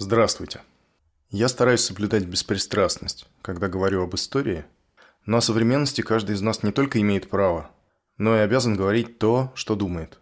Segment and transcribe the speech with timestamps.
[0.00, 0.60] Здравствуйте.
[1.28, 4.64] Я стараюсь соблюдать беспристрастность, когда говорю об истории,
[5.26, 7.72] но о современности каждый из нас не только имеет право,
[8.16, 10.20] но и обязан говорить то, что думает.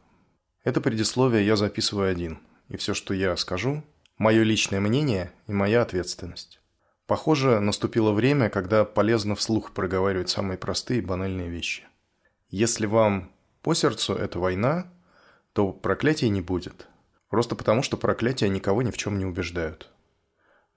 [0.64, 2.38] Это предисловие я записываю один,
[2.70, 3.84] и все, что я скажу–
[4.16, 6.58] мое личное мнение и моя ответственность.
[7.06, 11.82] Похоже, наступило время, когда полезно вслух проговаривать самые простые и банальные вещи.
[12.48, 13.30] Если вам
[13.60, 14.90] по сердцу эта война,
[15.52, 16.86] то проклятий не будет.
[17.28, 19.90] Просто потому, что проклятия никого ни в чем не убеждают.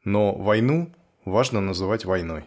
[0.04, 0.94] Но войну
[1.26, 2.46] важно называть войной.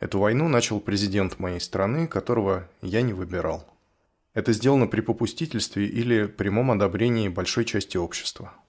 [0.00, 3.66] Эту войну начал президент моей страны, которого я не выбирал.
[4.34, 8.52] Это сделано при попустительстве или прямом одобрении большой части общества–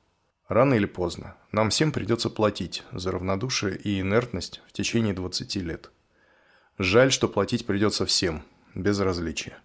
[0.47, 5.91] Рано или поздно нам всем придется платить за равнодушие и инертность в течение 20 лет.
[6.77, 9.57] Жаль, что платить придется всем, без различия.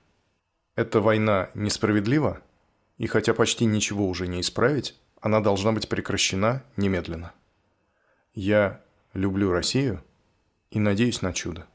[0.74, 2.40] Эта война несправедлива,
[3.02, 7.32] и хотя почти ничего уже не исправить, она должна быть прекращена немедленно.
[8.32, 8.80] Я
[9.12, 10.04] люблю Россию
[10.70, 11.66] и надеюсь на чудо.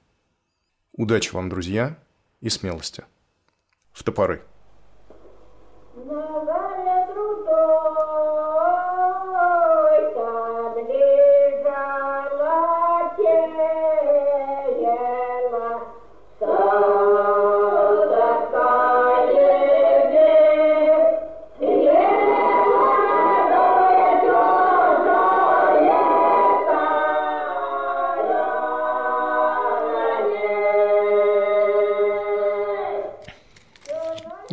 [0.93, 1.99] Удачи вам, друзья,
[2.39, 3.03] и смелости.
[3.91, 4.41] В топоры.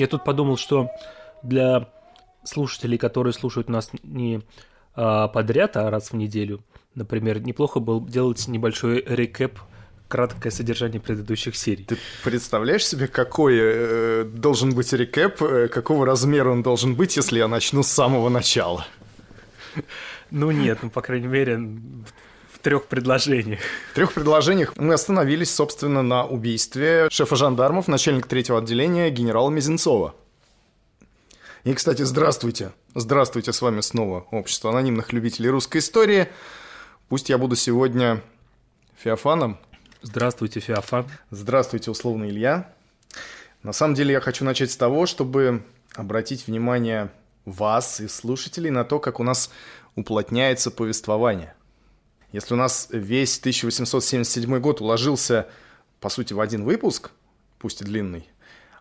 [0.04, 0.90] Я тут подумал, что
[1.42, 1.88] для
[2.44, 4.42] слушателей, которые слушают нас не
[4.94, 6.62] а, подряд, а раз в неделю,
[6.94, 9.58] например, неплохо было делать небольшой рекэп
[10.08, 11.84] краткое содержание предыдущих серий.
[11.84, 17.38] Ты представляешь себе, какой э, должен быть рекэп, э, какого размера он должен быть, если
[17.38, 18.86] я начну с самого начала?
[20.30, 21.58] Ну нет, ну по крайней мере
[22.64, 23.60] трех предложениях.
[23.92, 30.14] В трех предложениях мы остановились, собственно, на убийстве шефа жандармов, начальника третьего отделения генерала Мизинцова.
[31.64, 32.72] И, кстати, здравствуйте.
[32.94, 36.28] Здравствуйте, с вами снова Общество анонимных любителей русской истории.
[37.08, 38.22] Пусть я буду сегодня
[38.96, 39.58] Феофаном.
[40.00, 41.06] Здравствуйте, Феофан.
[41.30, 42.72] Здравствуйте, условно Илья.
[43.62, 45.62] На самом деле я хочу начать с того, чтобы
[45.94, 47.10] обратить внимание
[47.44, 49.50] вас и слушателей на то, как у нас
[49.96, 51.54] уплотняется повествование.
[52.34, 55.46] Если у нас весь 1877 год уложился,
[56.00, 57.12] по сути, в один выпуск,
[57.58, 58.28] пусть и длинный,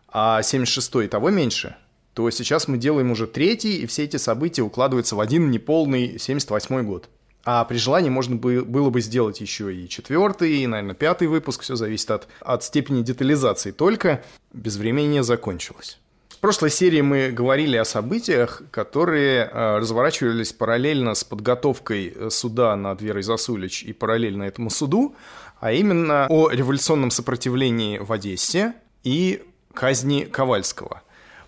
[0.08, 1.76] а 76-й того меньше–
[2.14, 6.84] то сейчас мы делаем уже третий, и все эти события укладываются в один неполный 78
[6.84, 7.08] год.
[7.44, 11.62] А при желании можно было бы сделать еще и четвертый, и, наверное, пятый выпуск.
[11.62, 13.72] Все зависит от, от степени детализации.
[13.72, 14.22] Только
[14.52, 15.98] без времени не закончилось.
[16.34, 22.74] В прошлой серии мы говорили о событиях, которые э, разворачивались параллельно с подготовкой э, суда
[22.76, 25.14] над Верой Засулич и параллельно этому суду,
[25.60, 28.74] а именно о революционном сопротивлении в Одессе
[29.04, 31.02] и казни Ковальского.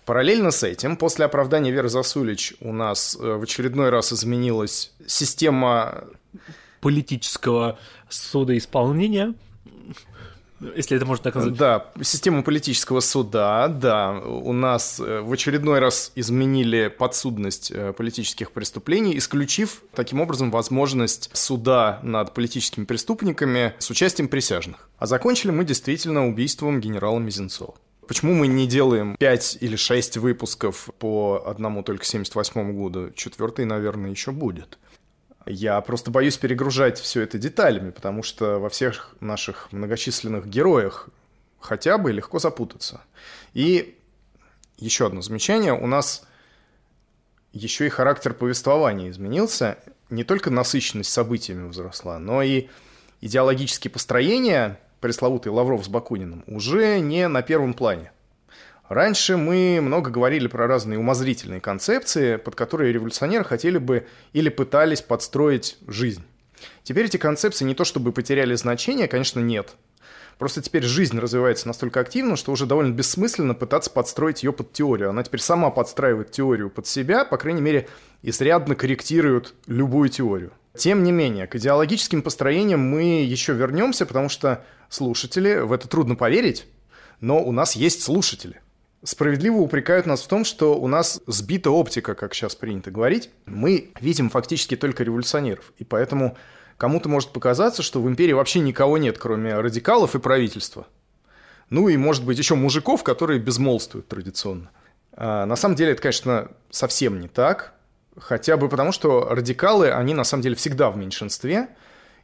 [0.05, 6.05] Параллельно с этим, после оправдания Веры Засулич у нас э, в очередной раз изменилась система
[6.79, 7.77] политического
[8.09, 9.35] судоисполнения,
[10.75, 11.55] если это можно так назвать.
[11.55, 14.19] Да, систему политического суда, да.
[14.19, 21.29] У нас э, в очередной раз изменили подсудность э, политических преступлений, исключив таким образом возможность
[21.33, 24.89] суда над политическими преступниками с участием присяжных.
[24.97, 27.75] А закончили мы действительно убийством генерала Мизинцова.
[28.07, 33.11] Почему мы не делаем 5 или 6 выпусков по одному только 78 году?
[33.13, 34.77] Четвертый, наверное, еще будет.
[35.47, 41.09] Я просто боюсь перегружать все это деталями, потому что во всех наших многочисленных героях
[41.59, 43.01] хотя бы легко запутаться.
[43.53, 43.97] И
[44.77, 45.73] еще одно замечание.
[45.73, 46.25] У нас
[47.53, 49.77] еще и характер повествования изменился.
[50.09, 52.67] Не только насыщенность событиями возросла, но и
[53.21, 58.11] идеологические построения пресловутый Лавров с Бакуниным, уже не на первом плане.
[58.89, 65.01] Раньше мы много говорили про разные умозрительные концепции, под которые революционеры хотели бы или пытались
[65.01, 66.23] подстроить жизнь.
[66.83, 69.75] Теперь эти концепции не то чтобы потеряли значение, конечно, нет.
[70.37, 75.09] Просто теперь жизнь развивается настолько активно, что уже довольно бессмысленно пытаться подстроить ее под теорию.
[75.09, 77.89] Она теперь сама подстраивает теорию под себя, по крайней мере,
[78.21, 80.53] изрядно корректирует любую теорию.
[80.77, 86.15] Тем не менее, к идеологическим построениям мы еще вернемся, потому что слушатели, в это трудно
[86.15, 86.67] поверить,
[87.19, 88.61] но у нас есть слушатели.
[89.03, 93.29] Справедливо упрекают нас в том, что у нас сбита оптика, как сейчас принято говорить.
[93.45, 95.71] Мы видим фактически только революционеров.
[95.77, 96.35] И поэтому
[96.77, 100.87] кому-то может показаться, что в империи вообще никого нет, кроме радикалов и правительства.
[101.69, 104.71] Ну и, может быть, еще мужиков, которые безмолвствуют традиционно.
[105.13, 107.77] А на самом деле это, конечно, совсем не так
[108.19, 111.69] Хотя бы потому, что радикалы, они на самом деле всегда в меньшинстве,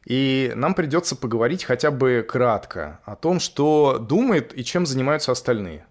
[0.04, 5.86] и нам придется поговорить хотя бы кратко о том, что думает и чем занимаются остальные.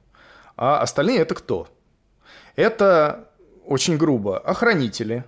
[0.56, 1.68] А остальные это кто?
[2.56, 3.30] Это
[3.66, 5.24] очень грубо охранители.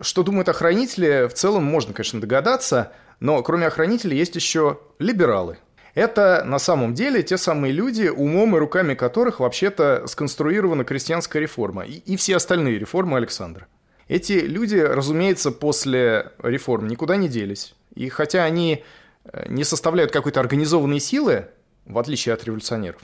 [0.00, 5.58] Что думают охранители, в целом можно, конечно, догадаться, но кроме охранителей есть еще либералы.
[5.94, 11.86] Это на самом деле те самые люди, умом и руками которых вообще-то сконструирована крестьянская реформа
[11.86, 13.66] и, и все остальные реформы Александра.
[14.06, 17.74] Эти люди, разумеется, после реформ никуда не делись.
[17.94, 18.84] И хотя они
[19.24, 21.46] э, не составляют какой-то организованной силы,
[21.86, 23.00] в отличие от революционеров,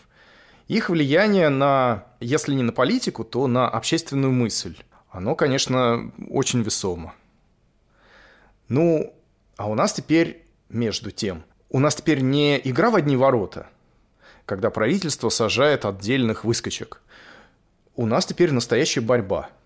[0.69, 4.77] их влияние на, если не на политику, то на общественную мысль,
[5.11, 7.15] оно, конечно, очень весомо.
[8.69, 9.15] Ну,
[9.57, 13.67] а у нас теперь, между тем, у нас теперь не игра в одни ворота,
[14.47, 17.03] когда правительство сажает отдельных выскочек.
[17.95, 19.51] У нас теперь настоящая борьба–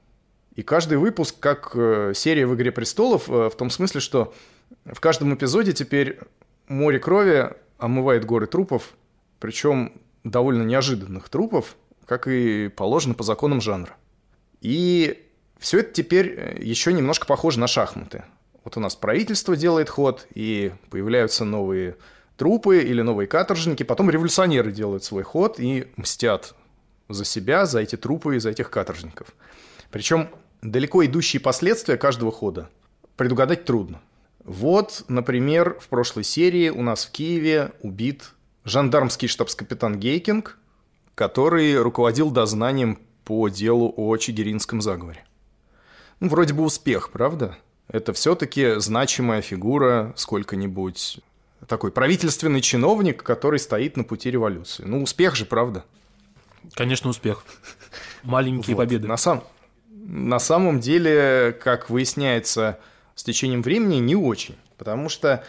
[0.57, 4.33] и каждый выпуск как э, серия в «Игре престолов», э, в том смысле, что
[4.87, 6.19] в каждом эпизоде теперь
[6.67, 8.95] море крови омывает горы трупов,
[9.39, 9.93] причем
[10.31, 13.97] довольно неожиданных трупов, как и положено по законам жанра.
[14.61, 15.25] И
[15.59, 18.25] все это теперь э, еще немножко похоже на шахматы.
[18.65, 21.97] Вот у нас правительство делает ход, и появляются новые
[22.37, 26.55] трупы или новые каторжники, потом революционеры делают свой ход и мстят
[27.09, 29.29] за себя, за эти трупы и за этих каторжников.
[29.91, 30.29] Причем
[30.63, 32.69] далеко идущие последствия каждого хода
[33.17, 34.01] предугадать трудно.
[34.45, 38.33] Вот, например, в прошлой серии у нас в Киеве убит
[38.67, 40.59] жандармский штабс-капитан Гейкинг,
[41.15, 45.25] который руководил дознанием по делу о Чигиринском заговоре.
[46.21, 47.57] Ну, вроде бы успех, правда?
[47.89, 51.21] Это все-таки значимая фигура, сколько-нибудь
[51.69, 54.83] такой правительственный чиновник, который стоит на пути революции.
[54.85, 55.85] Ну, успех же, правда?
[56.75, 57.45] Конечно, успех.
[58.25, 58.83] Маленькие вот.
[58.83, 59.07] победы.
[59.07, 59.45] На, сам,
[59.91, 62.81] на самом деле, как выясняется
[63.15, 64.57] с течением времени, не очень.
[64.77, 65.45] Потому что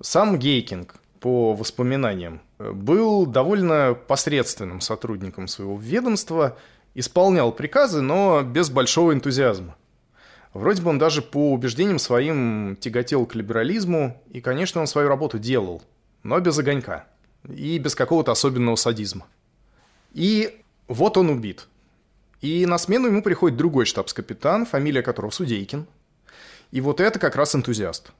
[0.00, 6.58] сам Гейкинг, по воспоминаниям, был довольно посредственным сотрудником своего ведомства,
[6.94, 9.76] исполнял приказы, но без большого энтузиазма.
[10.52, 15.38] Вроде бы он даже по убеждениям своим тяготел к либерализму, и, конечно, он свою работу
[15.38, 15.82] делал,
[16.22, 17.06] но без огонька
[17.48, 19.26] и без какого-то особенного садизма.
[20.12, 21.66] И вот он убит.
[22.40, 25.86] И на смену ему приходит другой штабс-капитан, фамилия которого Судейкин.
[26.72, 28.12] И вот это как раз энтузиаст.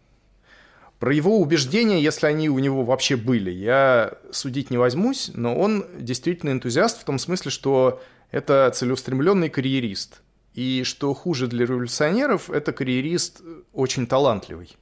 [1.00, 5.86] Про его убеждения, если они у него вообще были, я судить не возьмусь, но он
[5.98, 10.20] действительно энтузиаст в том смысле, что это целеустремленный карьерист.
[10.52, 13.40] И что хуже для революционеров, это карьерист
[13.72, 14.76] очень талантливый.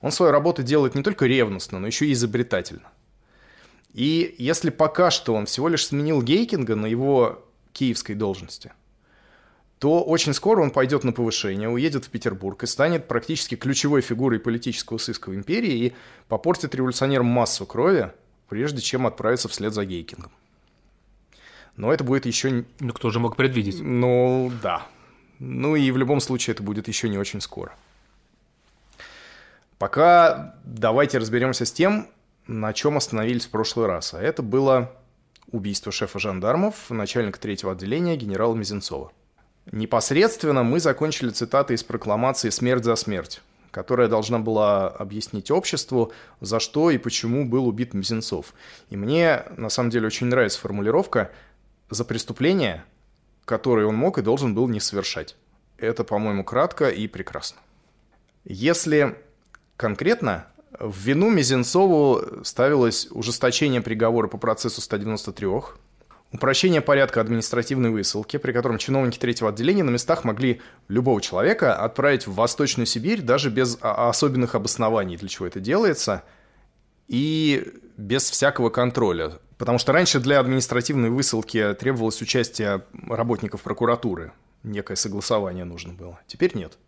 [0.00, 2.88] Он свою работу делает не только ревностно, но еще и изобретательно.
[3.92, 8.72] И если пока что он всего лишь сменил Гейкинга на его киевской должности,
[9.80, 14.38] то очень скоро он пойдет на повышение, уедет в Петербург и станет практически ключевой фигурой
[14.38, 15.94] политического сыска в империи и
[16.28, 18.12] попортит революционерам массу крови,
[18.50, 20.30] прежде чем отправиться вслед за Гейкингом.
[21.76, 22.66] Но это будет еще...
[22.78, 23.80] Ну, кто же мог предвидеть?
[23.80, 24.86] Ну, да.
[25.38, 27.74] Ну и в любом случае это будет еще не очень скоро.
[29.78, 32.06] Пока давайте разберемся с тем,
[32.46, 34.12] на чем остановились в прошлый раз.
[34.12, 34.94] А это было
[35.50, 39.10] убийство шефа жандармов, начальника третьего отделения генерала Мизинцова.
[39.72, 43.40] Непосредственно мы закончили цитатой из прокламации «Смерть за смерть»,
[43.70, 48.52] которая должна была объяснить обществу, за что и почему был убит Мизинцов.
[48.88, 51.30] И мне, на самом деле, очень нравится формулировка
[51.88, 52.84] «за преступление,
[53.44, 55.36] которое он мог и должен был не совершать».
[55.78, 57.60] Это, по-моему, кратко и прекрасно.
[58.44, 59.16] Если
[59.76, 60.46] конкретно,
[60.78, 65.48] в вину Мизинцову ставилось ужесточение приговора по процессу 193
[66.32, 72.28] Упрощение порядка административной высылки, при котором чиновники третьего отделения на местах могли любого человека отправить
[72.28, 76.22] в Восточную Сибирь даже без особенных обоснований, для чего это делается,
[77.08, 79.32] и без всякого контроля.
[79.58, 84.32] Потому что раньше для административной высылки требовалось участие работников прокуратуры.
[84.62, 86.20] Некое согласование нужно было.
[86.28, 86.78] Теперь нет.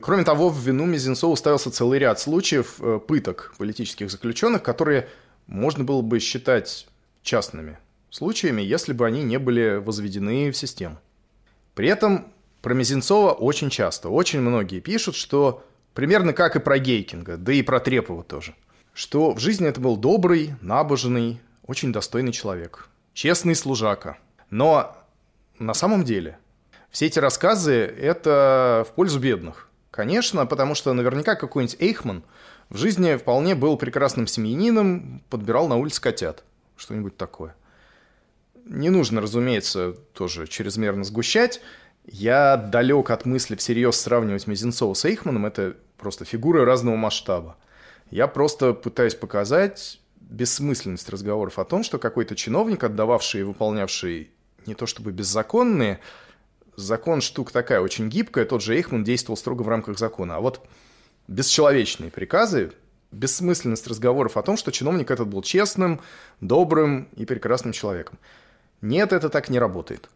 [0.00, 5.08] Кроме того, в вину Мизинцову ставился целый ряд случаев э, пыток политических заключенных, которые
[5.46, 6.86] можно было бы считать
[7.22, 7.78] частными
[8.10, 10.98] случаями, если бы они не были возведены в систему.
[11.74, 12.32] При этом
[12.62, 17.62] про Мизинцова очень часто, очень многие пишут, что примерно как и про Гейкинга, да и
[17.62, 18.54] про Трепова тоже,
[18.92, 24.18] что в жизни это был добрый, набожный, очень достойный человек, честный служака.
[24.50, 24.96] Но
[25.58, 26.38] на самом деле
[26.90, 29.68] все эти рассказы– это в пользу бедных.
[29.90, 32.22] Конечно, потому что наверняка какой-нибудь Эйхман
[32.68, 36.42] в жизни вполне был прекрасным семьянином, подбирал на улице котят,
[36.76, 37.54] что-нибудь такое–
[38.66, 41.60] не нужно, разумеется, тоже чрезмерно сгущать.
[42.04, 47.56] Я далек от мысли всерьез сравнивать Мизинцова с Эйхманом, это просто фигуры разного масштаба.
[48.10, 54.30] Я просто пытаюсь показать бессмысленность разговоров о том, что какой-то чиновник, отдававший и выполнявший
[54.66, 56.00] не то чтобы беззаконные,
[56.76, 60.36] закон штука такая очень гибкая, тот же Эйхман действовал строго в рамках закона.
[60.36, 60.66] А вот
[61.28, 62.72] бесчеловечные приказы,
[63.12, 66.00] бессмысленность разговоров о том, что чиновник этот был честным,
[66.40, 68.18] добрым и прекрасным человеком.
[68.80, 70.08] Нет, это так не работает.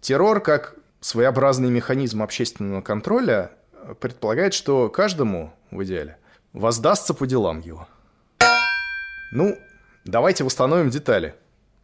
[0.00, 3.52] Террор, как своеобразный механизм общественного контроля,
[4.00, 6.18] предполагает, что каждому, в идеале,
[6.52, 7.86] воздастся по делам его.
[9.32, 9.58] Ну,
[10.04, 11.34] давайте восстановим детали.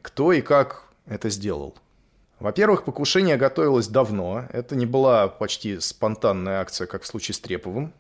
[0.03, 1.77] Кто и как это сделал?
[2.39, 4.47] Во-первых, покушение готовилось давно.
[4.51, 7.93] Это не была почти спонтанная акция, как в случае с Треповым.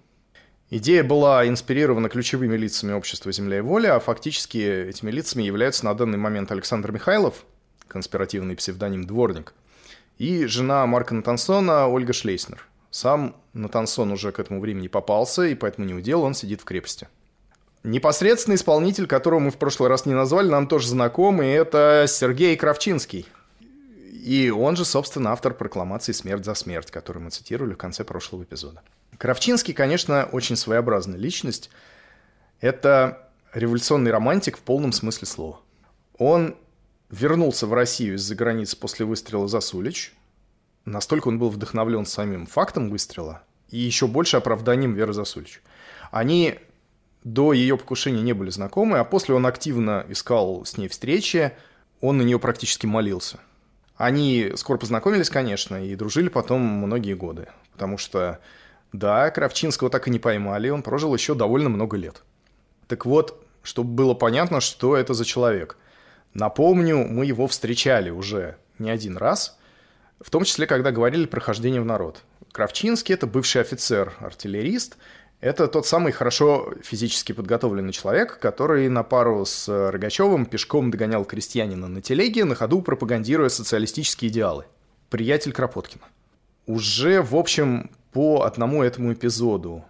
[0.71, 5.95] Идея была инспирирована ключевыми лицами общества «Земля и воля», а фактически этими лицами являются на
[5.95, 7.45] данный момент Александр Михайлов,
[7.91, 9.53] конспиративный псевдоним «Дворник»,
[10.19, 12.67] и жена Марка Натансона Ольга Шлейснер.
[12.91, 17.09] Сам Натансон уже к этому времени попался, и поэтому не удел, он сидит в крепости.
[17.83, 23.27] Непосредственный исполнитель, которого мы в прошлый раз не назвали, нам тоже знакомый, это Сергей Кравчинский–
[24.21, 28.43] и он же, собственно, автор прокламации «Смерть за смерть», которую мы цитировали в конце прошлого
[28.43, 28.83] эпизода.
[29.17, 31.71] Кравчинский, конечно, очень своеобразная личность.
[32.61, 35.61] Это революционный романтик в полном смысле слова.
[36.19, 36.55] Он
[37.11, 40.15] вернулся в Россию из-за границы после выстрела за Сулич.
[40.85, 45.63] Настолько он был вдохновлен самим фактом выстрела и еще больше оправданием Веры Засулич.
[46.11, 46.59] Они
[47.23, 51.53] до ее покушения не были знакомы, а после он активно искал с ней встречи,
[52.01, 53.41] он на нее практически молился–
[54.01, 57.49] они скоро познакомились, конечно, и дружили потом многие годы.
[57.73, 58.41] Потому что,
[58.95, 62.23] да, Кравчинского так и не поймали, он прожил еще довольно много лет.
[62.89, 65.77] Так вот, чтобы было понятно, что это за человек.
[66.35, 69.59] Напомню, мы его встречали уже не один раз,
[70.21, 72.23] в том числе, когда говорили про хождение в народ.
[72.53, 74.97] Кравчинский– это бывший офицер, артиллерист–
[75.41, 81.89] это тот самый хорошо физически подготовленный человек, который на пару с Рогачевым пешком догонял крестьянина
[81.89, 84.67] на телеге, на ходу пропагандируя социалистические идеалы.
[85.09, 86.05] Приятель Кропоткина.
[86.67, 89.83] Уже, в общем, по одному этому эпизоду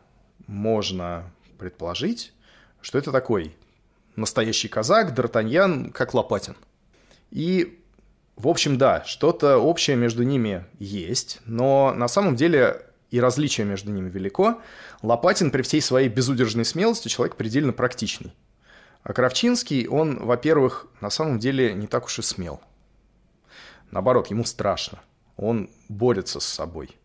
[0.46, 2.32] можно предположить,
[2.80, 3.56] что это такой
[4.20, 6.56] настоящий казак, Д'Артаньян, как Лопатин.
[7.30, 7.82] И,
[8.36, 13.90] в общем, да, что-то общее между ними есть, но на самом деле и различие между
[13.90, 14.60] ними велико,
[15.02, 18.32] Лопатин при всей своей безудержной смелости человек предельно практичный.
[19.02, 22.60] А Кравчинский, он, во-первых, на самом деле не так уж и смел.
[23.90, 25.00] Наоборот, ему страшно.
[25.36, 26.96] Он борется с собой.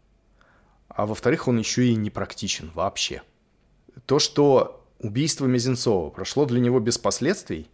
[0.90, 3.24] А во-вторых, он еще и не практичен вообще.
[4.06, 7.68] То, что убийство Мизинцова прошло для него без последствий,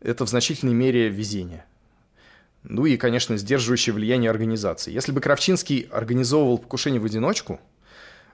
[0.00, 1.64] это в значительной мере везение–
[2.64, 4.90] ну и, конечно, сдерживающее влияние организации.
[4.90, 7.60] Если бы Кравчинский организовывал покушение в одиночку,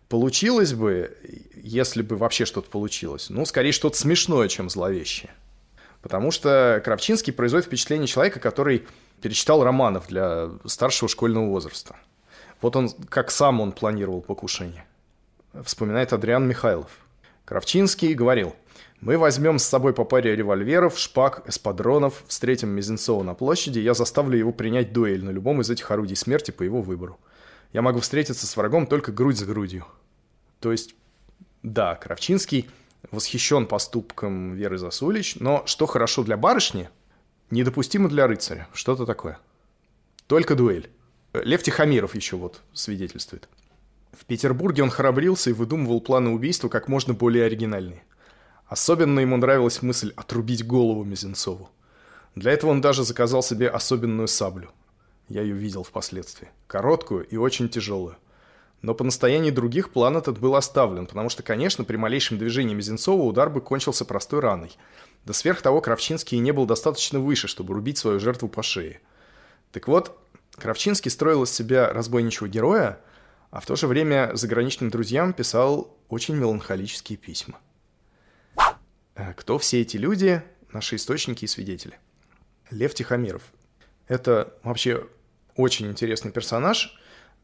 [0.08, 1.16] получилось бы,
[1.56, 5.30] если бы вообще что-то получилось, ну, скорее что-то смешное, чем зловещее.
[6.00, 8.86] Потому что Кравчинский производит впечатление человека, который
[9.20, 11.96] перечитал романов для старшего школьного возраста.
[12.62, 14.86] Вот он, как сам он планировал покушение.
[15.64, 16.90] Вспоминает Адриан Михайлов.
[17.44, 18.54] Кравчинский говорил–
[19.00, 24.36] мы возьмем с собой по паре револьверов, шпаг, эспадронов, встретим Мизинцова на площади, я заставлю
[24.36, 27.18] его принять дуэль на любом из этих орудий смерти по его выбору.
[27.72, 29.86] Я могу встретиться с врагом только грудь за грудью.
[30.60, 30.94] То есть,
[31.62, 32.68] да, Кравчинский
[33.10, 36.90] восхищен поступком Веры Засулич, но что хорошо для барышни,
[37.50, 38.68] недопустимо для рыцаря.
[38.74, 39.38] Что-то такое.
[40.26, 40.90] Только дуэль.
[41.32, 43.48] Лев Тихомиров еще вот свидетельствует.
[44.12, 48.02] В Петербурге он храбрился и выдумывал планы убийства как можно более оригинальные.
[48.66, 51.70] Особенно ему нравилась мысль отрубить голову Мизинцову.
[52.34, 54.70] Для этого он даже заказал себе особенную саблю.
[55.28, 56.50] Я ее видел впоследствии.
[56.66, 58.16] Короткую и очень тяжелую.
[58.82, 63.22] Но по настоянию других план этот был оставлен, потому что, конечно, при малейшем движении Мизинцова
[63.22, 64.76] удар бы кончился простой раной.
[65.24, 69.00] Да сверх того, Кравчинский не был достаточно выше, чтобы рубить свою жертву по шее.
[69.70, 70.18] Так вот,
[70.56, 73.00] Кравчинский строил из себя разбойничего героя,
[73.50, 77.58] а в то же время заграничным друзьям писал очень меланхолические письма.
[79.14, 80.42] Э, кто все эти люди,
[80.72, 81.98] наши источники и свидетели?
[82.70, 83.42] Лев Тихомиров.
[84.06, 85.06] Это вообще
[85.56, 86.96] очень интересный персонаж.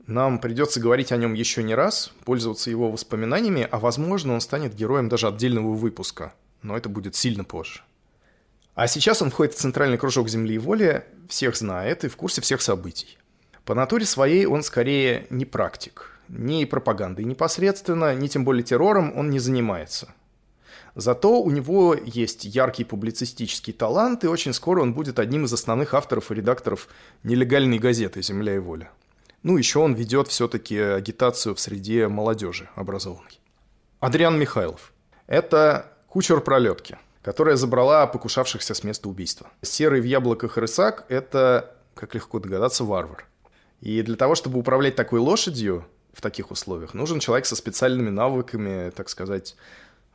[0.07, 4.75] Нам придется говорить о нем еще не раз, пользоваться его воспоминаниями, а возможно он станет
[4.75, 7.83] героем даже отдельного выпуска, но это будет сильно позже.
[8.75, 12.41] А сейчас он входит в центральный кружок Земли и Воли, всех знает и в курсе
[12.41, 13.19] всех событий.
[13.67, 16.19] По натуре своей он скорее не практик.
[16.29, 20.15] Ни пропагандой непосредственно, ни тем более террором он не занимается–
[20.97, 25.93] Зато у него есть яркий публицистический талант, и очень скоро он будет одним из основных
[25.93, 26.89] авторов и редакторов
[27.23, 28.91] нелегальной газеты «Земля и воля».
[29.43, 33.39] Ну, еще он ведет все-таки агитацию в среде молодежи образованной.
[34.01, 34.95] Адриан Михайлов.
[35.27, 39.51] Это кучер пролетки, которая забрала покушавшихся с места убийства.
[39.61, 43.27] Серый в яблоках рысак– это, как легко догадаться, варвар.
[43.81, 48.91] И для того, чтобы управлять такой лошадью в таких условиях, нужен человек со специальными навыками,
[48.91, 49.57] так сказать,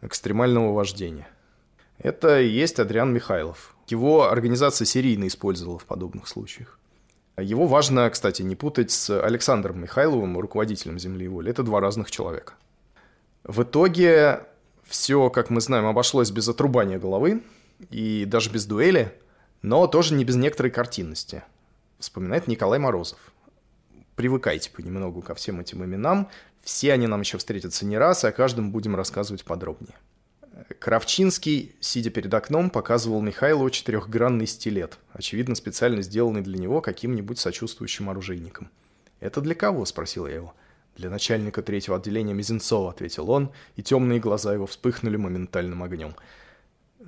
[0.01, 1.27] экстремального вождения.
[1.99, 3.75] Это и есть Адриан Михайлов.
[3.87, 6.79] Его организация серийно использовала в подобных случаях.
[7.37, 11.51] Его важно, кстати, не путать с Александром Михайловым, руководителем «Земли и воли».
[11.51, 12.53] Это два разных человека.
[13.43, 14.43] В итоге
[14.83, 17.43] все, как мы знаем, обошлось без отрубания головы
[17.89, 19.13] и даже без дуэли,
[19.61, 21.43] но тоже не без некоторой картинности.
[21.99, 23.19] Вспоминает Николай Морозов.
[24.15, 26.29] Привыкайте понемногу ко всем этим именам.
[26.61, 29.95] Все они нам еще встретятся не раз, и о каждом будем рассказывать подробнее.
[30.79, 38.09] Кравчинский, сидя перед окном, показывал Михайлову четырехгранный стилет, очевидно, специально сделанный для него каким-нибудь сочувствующим
[38.09, 38.69] оружейником.
[39.19, 40.53] «Это для кого?»– спросил я его.
[40.97, 46.15] «Для начальника третьего отделения Мизинцова»,— ответил он, и темные глаза его вспыхнули моментальным огнем.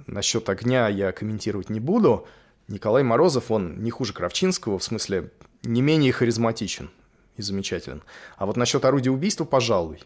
[0.08, 2.28] Насчет огня я комментировать не буду.
[2.68, 5.32] Николай Морозов, он не хуже Кравчинского, в смысле,
[5.64, 6.90] не менее харизматичен
[7.38, 8.04] и замечателен.
[8.38, 10.02] А вот насчет орудия убийства, пожалуй.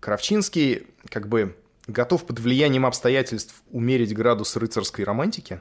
[0.00, 1.56] Кравчинский, как бы,
[1.86, 5.60] готов под влиянием обстоятельств умерить градус рыцарской романтики,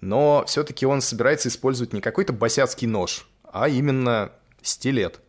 [0.00, 4.32] но все-таки он собирается использовать не какой-то босяцкий нож, а именно
[4.62, 5.20] стилет.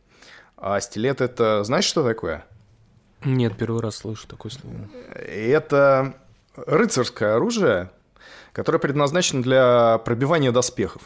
[0.57, 2.45] А стилет это, знаешь, что такое?
[3.23, 4.89] Нет, первый раз слышу такое слово.
[5.13, 6.15] Это
[6.55, 7.91] рыцарское оружие,
[8.53, 11.01] которое предназначено для пробивания доспехов.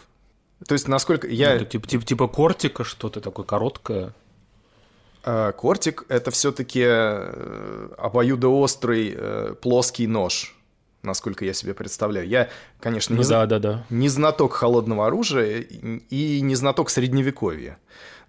[0.67, 1.55] То есть, насколько я...
[1.55, 4.13] Ну, типа, типа, типа кортика что-то такое короткое.
[5.23, 10.55] А, кортик— это все-таки э, обоюдоострый э, плоский нож,
[11.01, 12.27] насколько я себе представляю.
[12.27, 12.49] Я,
[12.79, 13.85] конечно, не, да, да, да.
[13.89, 17.77] не знаток холодного оружия и не знаток средневековья.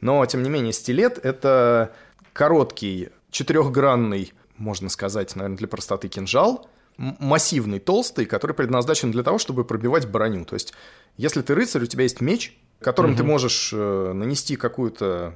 [0.00, 1.92] Но, тем не менее, стилет— это
[2.32, 6.68] короткий, четырехгранный, можно сказать, наверное, для простоты кинжал,
[7.00, 10.44] массивный, толстый, который предназначен для того, чтобы пробивать броню.
[10.44, 10.74] То есть,
[11.16, 13.18] если ты рыцарь, у тебя есть меч, которым угу.
[13.18, 15.34] ты можешь э, нанести какую-то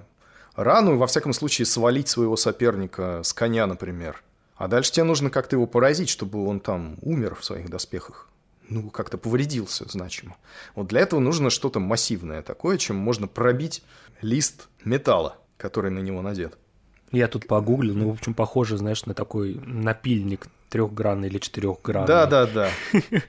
[0.54, 4.22] рану и, во всяком случае, свалить своего соперника с коня, например.
[4.56, 8.28] А дальше тебе нужно как-то его поразить, чтобы он там умер в своих доспехах.
[8.68, 10.36] Ну, как-то повредился значимо.
[10.74, 13.82] Вот для этого нужно что-то массивное такое, чем можно пробить
[14.20, 16.56] лист металла, который на него надет.
[17.10, 22.08] Я тут погуглил, ну, в общем, похоже, знаешь, на такой напильник трехгранный или четырехгранный.
[22.08, 22.70] Да, да, да.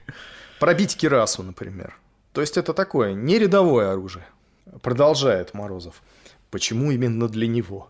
[0.58, 1.96] Пробить кирасу, например.
[2.32, 4.26] То есть это такое не рядовое оружие.
[4.82, 6.02] Продолжает Морозов.
[6.50, 7.88] Почему именно для него?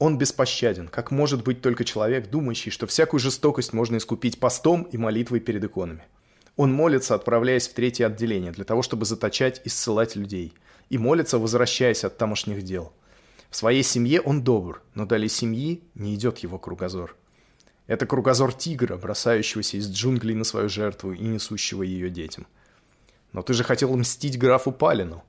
[0.00, 4.96] Он беспощаден, как может быть только человек, думающий, что всякую жестокость можно искупить постом и
[4.96, 6.02] молитвой перед иконами.
[6.56, 10.54] Он молится, отправляясь в третье отделение, для того, чтобы заточать и ссылать людей.
[10.90, 12.92] И молится, возвращаясь от тамошних дел.
[13.48, 17.14] В своей семье он добр, но далее семьи не идет его кругозор.
[17.86, 22.46] Это кругозор тигра, бросающегося из джунглей на свою жертву и несущего ее детям.
[23.32, 25.24] Но ты же хотел мстить графу Палину.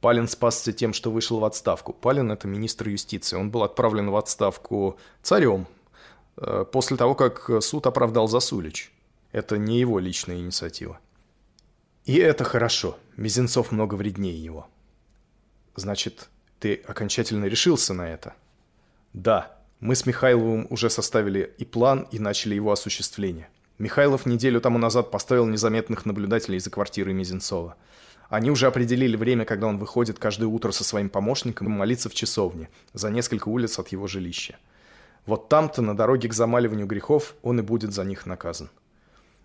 [0.00, 1.92] Палин спасся тем, что вышел в отставку.
[1.92, 3.36] Палин– это министр юстиции.
[3.36, 5.66] Он был отправлен в отставку царем
[6.36, 8.92] э, после того, как суд оправдал Засулич.
[9.32, 10.98] Это не его личная инициатива.
[12.04, 12.98] И это хорошо.
[13.16, 14.68] Мизинцов много вреднее его.
[15.74, 16.28] Значит,
[16.60, 18.34] ты окончательно решился на это?
[19.12, 19.55] Да.
[19.86, 23.48] Мы с Михайловым уже составили и план, и начали его осуществление.
[23.78, 27.76] Михайлов неделю тому назад поставил незаметных наблюдателей за квартирой Мизинцова–
[28.28, 32.68] они уже определили время, когда он выходит каждое утро со своим помощником молиться в часовне,
[32.92, 34.56] за несколько улиц от его жилища.
[35.26, 38.68] Вот там-то, на дороге к замаливанию грехов, он и будет за них наказан.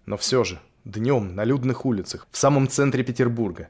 [0.08, 3.70] Но все же, днем, на людных улицах, в самом центре Петербурга.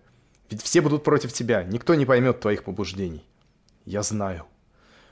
[0.49, 3.25] Ведь все будут против тебя, никто не поймет твоих побуждений.
[3.85, 4.45] Я знаю,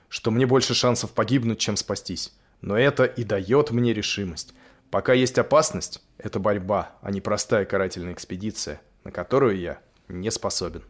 [0.09, 2.33] что мне больше шансов погибнуть, чем спастись.
[2.61, 4.53] Но это и дает мне решимость.
[4.91, 10.83] Пока есть опасность, это борьба, а не простая карательная экспедиция, на которую я не способен.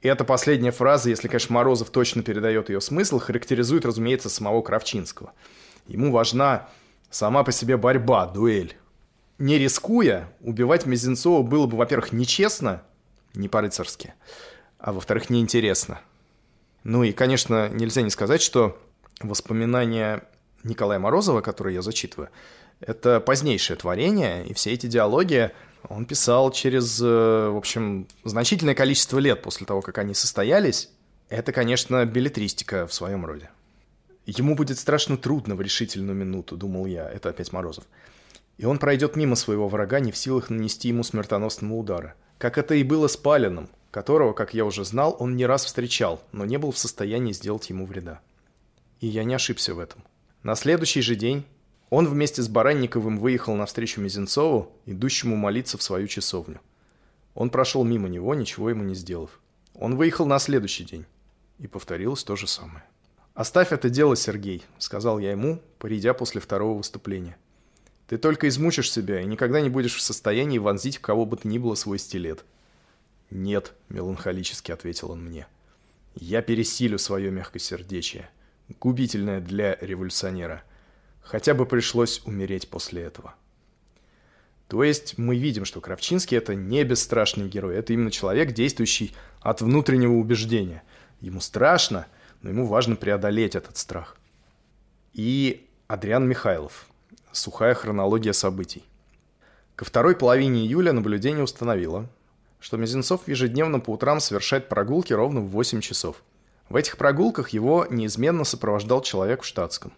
[0.00, 5.32] И эта последняя фраза, если, конечно, Морозов точно передает ее смысл, характеризует, разумеется, самого Кравчинского.
[5.86, 6.68] Ему важна
[7.10, 8.76] сама по себе борьба, дуэль.
[9.38, 12.82] Не рискуя, убивать Мизинцова было бы, во-первых, нечестно,
[13.34, 14.14] не по-рыцарски,
[14.78, 16.00] а во-вторых, неинтересно.
[16.84, 18.78] Ну и, конечно, нельзя не сказать, что
[19.20, 20.22] воспоминания
[20.62, 22.28] Николая Морозова, которые я зачитываю,
[22.80, 25.50] это позднейшее творение, и все эти диалоги
[25.88, 30.90] он писал через, э, в общем, значительное количество лет после того, как они состоялись.
[31.28, 33.50] Это, конечно, билетристика в своем роде.
[34.26, 37.84] Ему будет страшно трудно в решительную минуту, думал я, это опять Морозов.
[38.56, 42.14] И он пройдет мимо своего врага, не в силах нанести ему смертоносного удара.
[42.38, 43.68] Как это и было с Палином.
[43.94, 47.70] Которого, как я уже знал, он не раз встречал, но не был в состоянии сделать
[47.70, 48.20] ему вреда.
[48.98, 50.02] И я не ошибся в этом.
[50.42, 51.44] На следующий же день
[51.90, 56.60] он вместе с Баранниковым выехал навстречу Мизинцову, идущему молиться в свою часовню.
[57.36, 59.40] Он прошел мимо него, ничего ему не сделав.
[59.74, 61.04] Он выехал на следующий день.
[61.60, 62.82] И повторилось то же самое.
[63.34, 67.36] «Оставь это дело, Сергей»,— сказал я ему, придя после второго выступления.
[68.08, 71.46] «Ты только измучишь себя и никогда не будешь в состоянии вонзить в кого бы то
[71.46, 72.44] ни было свой стилет».
[73.30, 75.46] «Нет»,— меланхолически ответил он мне.
[76.14, 78.30] «Я пересилю свое мягкосердечие,
[78.80, 80.62] губительное для революционера.
[81.22, 83.34] Хотя бы пришлось умереть после этого».
[84.68, 89.60] То есть мы видим, что Кравчинский это не бесстрашный герой, это именно человек, действующий от
[89.60, 90.82] внутреннего убеждения.
[91.20, 92.06] Ему страшно,
[92.42, 94.16] но ему важно преодолеть этот страх.
[95.12, 96.86] И Адриан Михайлов.
[97.30, 98.84] Сухая хронология событий.
[99.76, 102.08] Ко второй половине июля наблюдение установило,
[102.64, 106.22] что Мизинцов ежедневно по утрам совершает прогулки ровно в 8 часов.
[106.70, 109.92] В этих прогулках его неизменно сопровождал человек в штатском.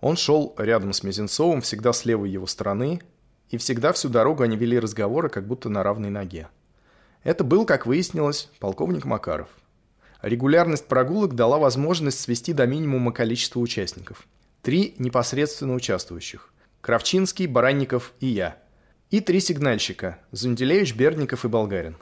[0.00, 3.02] Он шел рядом с Мизинцовым, всегда с левой его стороны,
[3.50, 6.48] и всегда всю дорогу они вели разговоры, как будто на равной ноге.
[7.24, 9.50] Это был, как выяснилось, полковник Макаров.
[10.22, 14.26] Регулярность прогулок дала возможность свести до минимума количество участников.
[14.62, 16.54] Три непосредственно участвующих.
[16.80, 18.61] Кравчинский, Баранников и я.
[19.12, 21.96] И три сигнальщика– Зунделевич, Берников и Болгарин.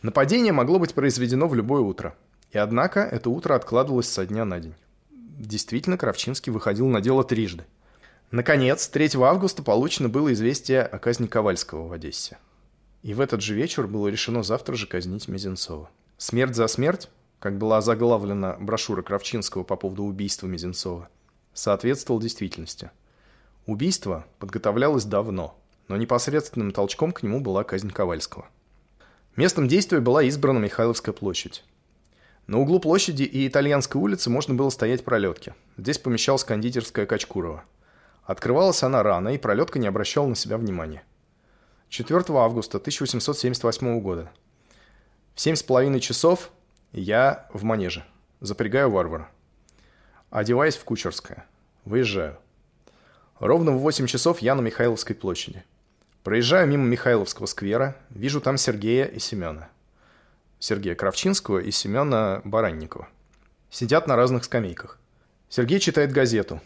[0.00, 2.16] Нападение могло быть произведено в любое утро.
[2.52, 4.74] И однако это утро откладывалось со дня на день.
[5.10, 7.64] Действительно, Кравчинский выходил на дело трижды.
[8.30, 12.38] Наконец, 3 августа получено было известие о казни Ковальского в Одессе.
[13.02, 15.90] И в этот же вечер было решено завтра же казнить Мезенцова.
[16.16, 21.10] Смерть за смерть как была заглавлена брошюра Кравчинского по поводу убийства Мизинцова,
[21.52, 22.90] соответствовал действительности.
[23.66, 28.46] Убийство подготовлялось давно, но непосредственным толчком к нему была казнь Ковальского.
[29.36, 31.64] Местом действия была избрана Михайловская площадь.
[32.46, 35.54] На углу площади и Итальянской улицы можно было стоять пролетки.
[35.76, 37.64] Здесь помещалась кондитерская Качкурова.
[38.24, 41.02] Открывалась она рано, и пролетка не обращала на себя внимания.
[41.88, 44.30] 4 августа 1878 года.
[45.34, 46.50] В семь с половиной часов
[46.92, 48.04] я в манеже.
[48.40, 49.28] Запрягаю варвара.
[50.30, 51.46] Одеваюсь в Кучерское.
[51.84, 52.38] Выезжаю.
[53.38, 55.64] Ровно в 8 часов я на Михайловской площади.
[56.24, 59.68] Проезжаю мимо Михайловского сквера, вижу там Сергея и Семена.
[60.58, 63.08] Сергея Кравчинского и Семена Баранникова.
[63.68, 64.98] Сидят на разных скамейках.
[65.50, 66.62] Сергей читает газету.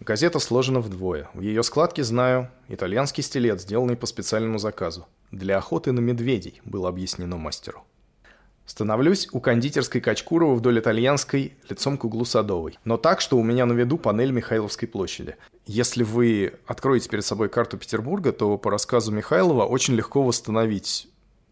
[0.00, 1.30] Газета сложена вдвое.
[1.32, 5.06] В ее складке знаю итальянский стилет, сделанный по специальному заказу.
[5.30, 7.86] Для охоты на медведей, было объяснено мастеру.
[8.66, 12.78] Становлюсь у кондитерской Качкурова вдоль итальянской, лицом к углу Садовой.
[12.84, 15.36] Но так, что у меня на виду панель Михайловской площади.
[15.66, 21.08] Если вы откроете перед собой карту Петербурга, то по рассказу Михайлова очень легко восстановить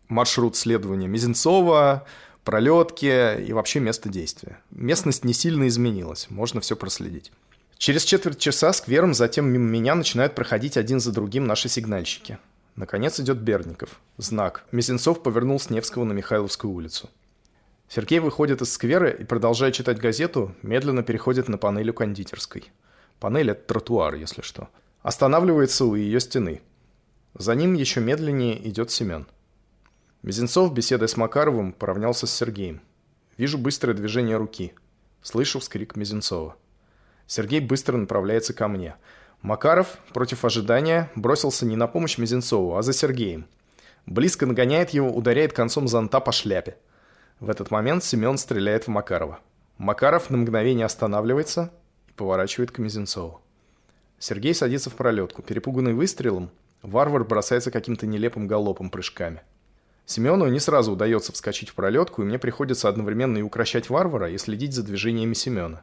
[0.09, 2.07] маршрут следования Мизинцова,
[2.45, 4.61] пролетки и вообще место действия.
[4.71, 7.33] Местность не сильно изменилась, можно все проследить.
[7.77, 12.39] Через четверть часа сквером затем мимо меня начинают проходить один за другим наши сигнальщики–
[12.77, 14.01] Наконец идет Берников.
[14.17, 14.65] Знак.
[14.73, 17.11] Мизинцов повернул с Невского на Михайловскую улицу.
[17.89, 22.71] Сергей выходит из сквера и, продолжая читать газету, медленно переходит на панель у кондитерской.
[23.19, 24.69] Панель– это тротуар, если что.
[25.03, 26.63] Останавливается у ее стены.
[27.35, 29.27] За ним еще медленнее идет Семен.
[30.23, 32.81] Мизинцов, беседуя с Макаровым, поравнялся с Сергеем.
[33.37, 34.75] Вижу быстрое движение руки.
[35.23, 36.57] Слышу вскрик Мизинцова.
[37.27, 38.97] Сергей быстро направляется ко мне–
[39.43, 43.47] Макаров, против ожидания, бросился не на помощь Мизинцову, а за Сергеем.
[44.05, 46.77] Близко нагоняет его, ударяет концом зонта по шляпе.
[47.39, 49.41] В этот момент Семен стреляет в Макарова.
[49.79, 51.73] Макаров на мгновение останавливается
[52.09, 53.41] и поворачивает к Мизинцову.
[54.19, 55.41] Сергей садится в пролетку.
[55.41, 56.51] Перепуганный выстрелом,
[56.83, 59.41] варвар бросается каким-то нелепым галопом прыжками.
[60.05, 64.37] Семену не сразу удается вскочить в пролетку, и мне приходится одновременно и укращать варвара, и
[64.37, 65.83] следить за движениями Семена.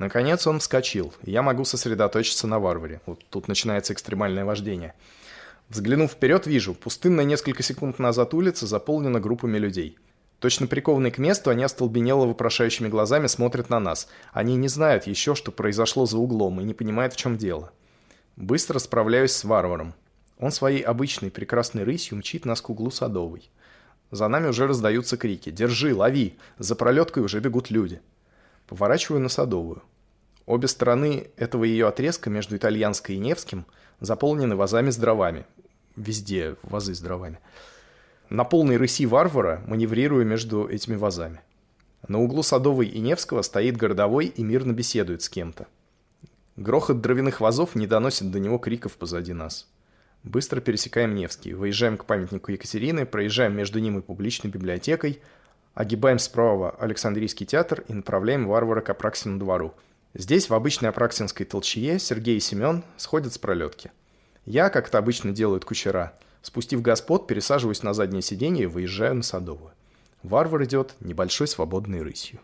[0.00, 3.02] Наконец он вскочил, и я могу сосредоточиться на варваре.
[3.04, 4.94] Вот тут начинается экстремальное вождение.
[5.68, 9.98] Взглянув вперед, вижу, пустынная несколько секунд назад улица заполнена группами людей.
[10.38, 14.08] Точно прикованные к месту, они остолбенело вопрошающими глазами смотрят на нас.
[14.32, 17.70] Они не знают еще, что произошло за углом, и не понимают, в чем дело.
[18.36, 19.92] Быстро справляюсь с варваром.
[20.38, 23.50] Он своей обычной прекрасной рысью мчит нас к углу Садовой.
[24.10, 28.00] За нами уже раздаются крики «Держи, лови!» За пролеткой уже бегут люди.
[28.70, 29.82] Поворачиваю на Садовую.
[30.46, 33.66] Обе стороны этого ее отрезка между Итальянской и Невским
[33.98, 35.44] заполнены вазами с дровами.
[35.96, 37.40] Везде вазы с дровами.
[38.28, 41.40] На полной рыси варвара маневрирую между этими вазами.
[42.06, 45.66] На углу Садовой и Невского стоит городовой и мирно беседует с кем-то.
[46.54, 49.68] Грохот дровяных вазов не доносит до него криков позади нас.
[50.22, 55.20] Быстро пересекаем Невский, выезжаем к памятнику Екатерины, проезжаем между ним и публичной библиотекой,
[55.80, 59.72] огибаем справа Александрийский театр и направляем варвара к Апраксину двору.
[60.12, 63.90] Здесь, в обычной Апраксинской толчье, Сергей и Семен сходят с пролетки.
[64.44, 66.12] Я, как это обычно делают кучера,
[66.42, 69.72] спустив господ, пересаживаюсь на заднее сиденье и выезжаю на Садовую.
[70.22, 72.40] Варвар идет небольшой свободной рысью.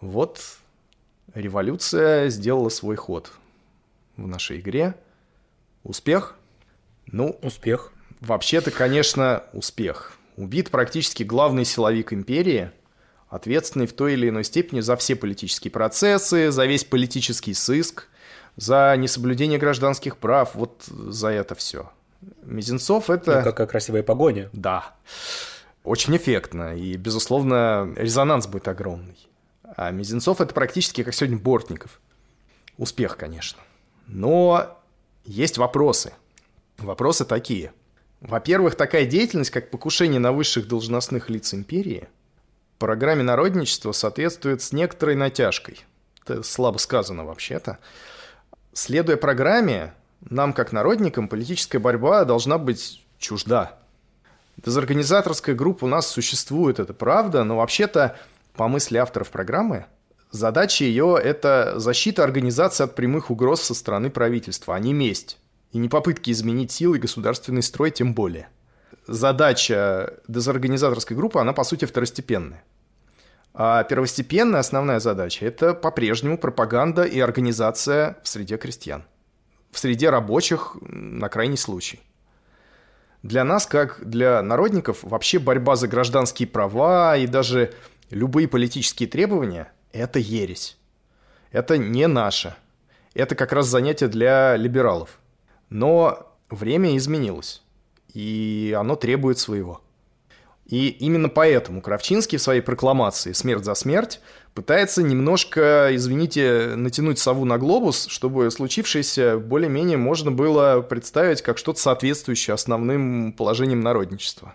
[0.00, 0.40] Вот
[1.34, 3.32] революция сделала свой ход
[4.16, 4.94] в нашей игре.
[5.82, 6.36] Успех?
[7.06, 7.90] Ну, успех.
[8.20, 10.16] Вообще-то, конечно, успех.
[10.36, 12.70] Убит практически главный силовик империи,
[13.28, 18.08] ответственный в той или иной степени за все политические процессы, за весь политический сыск,
[18.56, 21.90] за несоблюдение гражданских прав, вот за это все.
[22.42, 23.38] Мизинцов это...
[23.38, 24.50] Ну, какая красивая погоня.
[24.52, 24.94] Да.
[25.84, 29.16] Очень эффектно, и, безусловно, резонанс будет огромный.
[29.76, 32.00] А Мизинцов это практически как сегодня Бортников.
[32.78, 33.60] Успех, конечно.
[34.06, 34.78] Но
[35.24, 36.14] есть вопросы.
[36.78, 37.72] Вопросы такие.
[38.24, 42.08] Во-первых, такая деятельность, как покушение на высших должностных лиц империи,
[42.78, 45.84] программе народничества соответствует с некоторой натяжкой.
[46.22, 47.78] Это слабо сказано вообще-то.
[48.72, 53.78] Следуя программе, нам, как народникам, политическая борьба должна быть чужда.
[54.56, 58.18] Дезорганизаторская группа у нас существует, это правда, но вообще-то,
[58.54, 59.84] по мысли авторов программы,
[60.30, 65.38] задача ее– это защита организации от прямых угроз со стороны правительства, а не месть.
[65.74, 68.48] И не попытки изменить силы государственный строй тем более.
[69.08, 72.62] Задача дезорганизаторской группы, она по сути второстепенная.
[73.54, 79.02] А первостепенная основная задача– это по-прежнему пропаганда и организация в среде крестьян.
[79.72, 82.00] В среде рабочих на крайний случай.
[83.24, 87.74] Для нас, как для народников, вообще борьба за гражданские права и даже
[88.10, 90.78] любые политические требования– это ересь.
[91.50, 92.54] Это не наше.
[93.12, 95.18] Это как раз занятие для либералов.
[95.74, 97.60] Но время изменилось,
[98.12, 99.80] и оно требует своего.
[100.66, 104.20] И именно поэтому Кравчинский в своей прокламации «Смерть за смерть»
[104.54, 111.80] пытается немножко, извините, натянуть сову на глобус, чтобы случившееся более-менее можно было представить как что-то
[111.80, 114.54] соответствующее основным положениям народничества.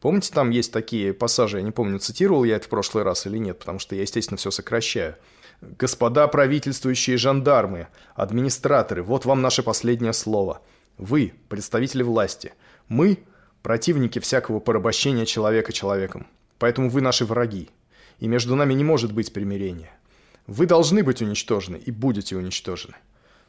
[0.00, 3.38] Помните, там есть такие пассажи, я не помню, цитировал я это в прошлый раз или
[3.38, 5.14] нет, потому что я, естественно, все сокращаю.
[5.60, 10.60] «Господа правительствующие жандармы, администраторы, вот вам наше последнее слово.
[10.98, 12.52] Вы, представители власти.
[12.88, 13.18] Мы–
[13.66, 16.28] Противники всякого порабощения человека человеком.
[16.60, 17.68] Поэтому вы наши враги.
[18.20, 19.90] И между нами не может быть примирения.
[20.46, 22.94] Вы должны быть уничтожены и будете уничтожены.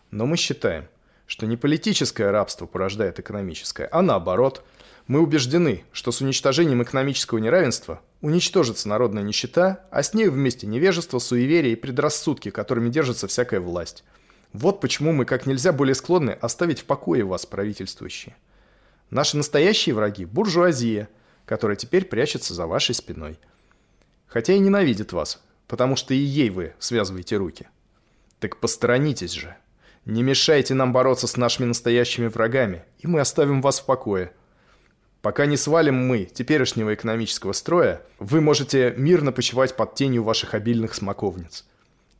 [0.09, 0.87] Но мы считаем,
[1.27, 4.65] что не политическое рабство порождает экономическое, а наоборот.
[5.05, 11.19] Мы убеждены, что с уничтожением экономического неравенства уничтожится народная нищета, а с ней вместе невежество,
[11.19, 14.03] суеверие и предрассудки, которыми держится всякая власть.
[14.53, 18.35] Вот почему мы как нельзя более склонны оставить в покое вас, правительствующие.
[19.09, 21.09] Наши настоящие враги– буржуазия,
[21.45, 23.39] которая теперь прячется за вашей спиной.
[24.27, 27.67] Хотя и ненавидит вас, потому что и ей вы связываете руки.
[28.39, 29.55] Так посторонитесь же.
[30.05, 34.31] Не мешайте нам бороться с нашими настоящими врагами, и мы оставим вас в покое.
[35.21, 40.93] Пока не свалим мы теперешнего экономического строя, вы можете мирно почивать под тенью ваших обильных
[40.93, 41.65] смоковниц.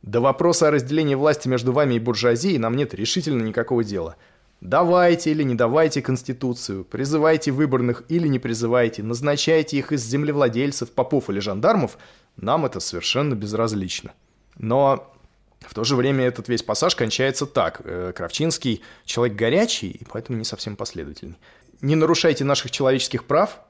[0.02, 4.16] До вопроса о разделении власти между вами и буржуазией нам нет решительно никакого дела–
[4.60, 11.30] Давайте или не давайте Конституцию, призывайте выборных или не призывайте, назначайте их из землевладельцев, попов
[11.30, 11.96] или жандармов,
[12.36, 14.12] нам это совершенно безразлично.
[14.56, 15.14] Но
[15.60, 17.82] в то же время этот весь пассаж кончается так.
[17.84, 21.36] Э, Кравчинский человек горячий и поэтому не совсем последовательный.
[21.80, 23.60] Не нарушайте наших человеческих прав.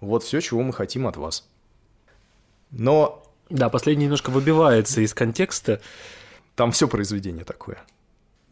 [0.00, 1.46] Вот все, чего мы хотим от вас.
[2.70, 3.22] Но...
[3.50, 5.80] Да, последний немножко выбивается из контекста.
[6.54, 7.78] Там все произведение такое.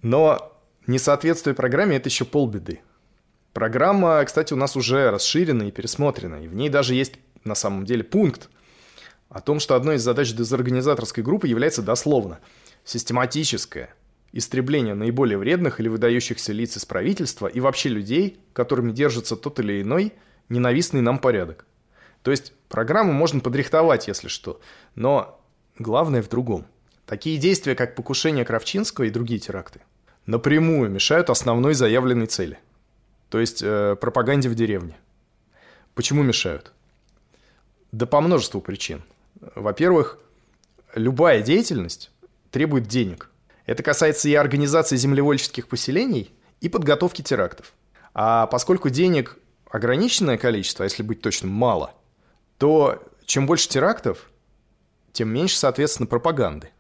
[0.03, 0.53] Но
[0.91, 2.81] Несоответствие программе– это еще полбеды.
[3.53, 7.85] Программа, кстати, у нас уже расширена и пересмотрена, и в ней даже есть на самом
[7.85, 8.49] деле пункт
[9.29, 12.41] о том, что одной из задач дезорганизаторской группы является дословно
[12.85, 13.95] систематическое
[14.33, 19.83] истребление наиболее вредных или выдающихся лиц из правительства и вообще людей, которыми держится тот или
[19.83, 20.13] иной
[20.49, 21.67] ненавистный нам порядок.
[22.23, 24.61] То есть программу можно подрихтовать, если что,
[24.95, 25.41] но
[25.79, 26.67] главное в другом.
[27.07, 29.81] Такие действия, как покушение Кравчинского и другие теракты,
[30.27, 32.59] напрямую мешают основной заявленной цели,
[33.31, 34.97] то есть э, пропаганде в деревне.
[35.95, 36.73] Почему мешают?
[37.91, 39.03] Да по множеству причин.
[39.55, 40.19] Во-первых,
[40.95, 42.11] любая деятельность
[42.51, 43.30] требует денег.
[43.71, 47.73] Это касается и организации землевольческих поселений, и подготовки терактов.
[48.15, 49.39] А поскольку денег
[49.71, 51.95] ограниченное количество, а если быть точным, мало,
[52.59, 54.29] то чем больше терактов,
[55.13, 56.71] тем меньше, соответственно, пропаганды.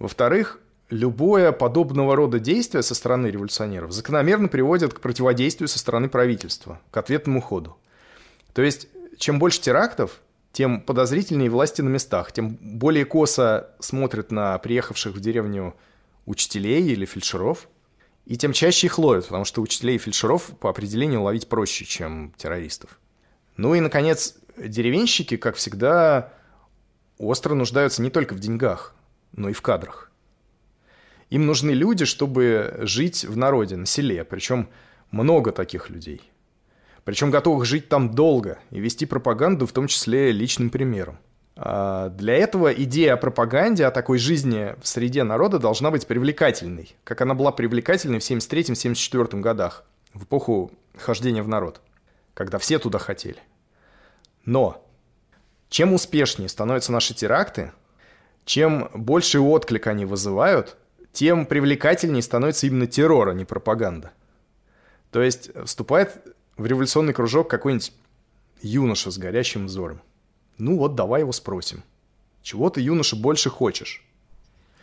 [0.00, 0.58] Во-вторых,
[0.90, 6.96] любое подобного рода действие со стороны революционеров закономерно приводит к противодействию со стороны правительства, к
[6.96, 7.76] ответному ходу.
[8.52, 14.58] То есть, чем больше терактов, тем подозрительнее власти на местах, тем более косо смотрят на
[14.58, 15.76] приехавших в деревню
[16.26, 17.68] учителей или фельдшеров,
[18.26, 22.34] и тем чаще их ловят, потому что учителей и фельдшеров по определению ловить проще, чем
[22.36, 23.00] террористов.
[23.56, 26.34] Ну и, наконец, деревенщики, как всегда,
[27.18, 28.94] остро нуждаются не только в деньгах,
[29.32, 30.10] но и в кадрах.
[31.30, 34.68] Им нужны люди, чтобы жить в народе, на селе, причем
[35.10, 36.20] много таких людей–
[37.06, 41.18] причем готовых жить там долго и вести пропаганду, в том числе личным примером.
[41.56, 46.94] А для этого идея о пропаганде, о такой жизни в среде народа должна быть привлекательной,
[47.02, 51.80] как она была привлекательной в 73-74 годах, в эпоху хождения в народ,
[52.34, 53.38] когда все туда хотели.
[54.44, 54.86] Но
[55.70, 57.72] чем успешнее становятся наши теракты,
[58.44, 60.76] чем больше отклик они вызывают,
[61.12, 64.12] тем привлекательнее становится именно террор, а не пропаганда.
[65.10, 66.22] То есть вступает
[66.58, 67.94] в революционный кружок какой-нибудь
[68.60, 70.02] юноша с горящим взором.
[70.58, 71.82] Ну вот, давай его спросим.
[72.42, 74.04] Чего ты, юноша, больше хочешь?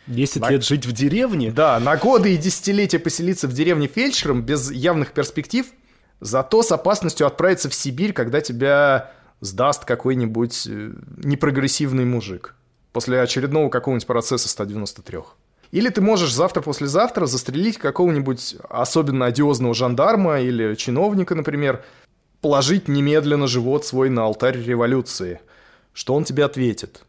[0.06, 0.50] Десять на...
[0.50, 1.50] лет жить в деревне?
[1.50, 5.66] Да, на годы и десятилетия поселиться в деревне фельдшером без явных перспектив,
[6.20, 10.92] зато с опасностью отправиться в Сибирь, когда тебя сдаст какой-нибудь э,
[11.24, 12.54] непрогрессивный мужик
[12.92, 15.18] после очередного какого-нибудь процесса 193.
[15.72, 21.82] Или ты можешь завтра-послезавтра застрелить какого-нибудь особенно одиозного жандарма или чиновника, например,
[22.40, 25.40] положить немедленно живот свой на алтарь революции.
[25.94, 27.02] Что он тебе ответит?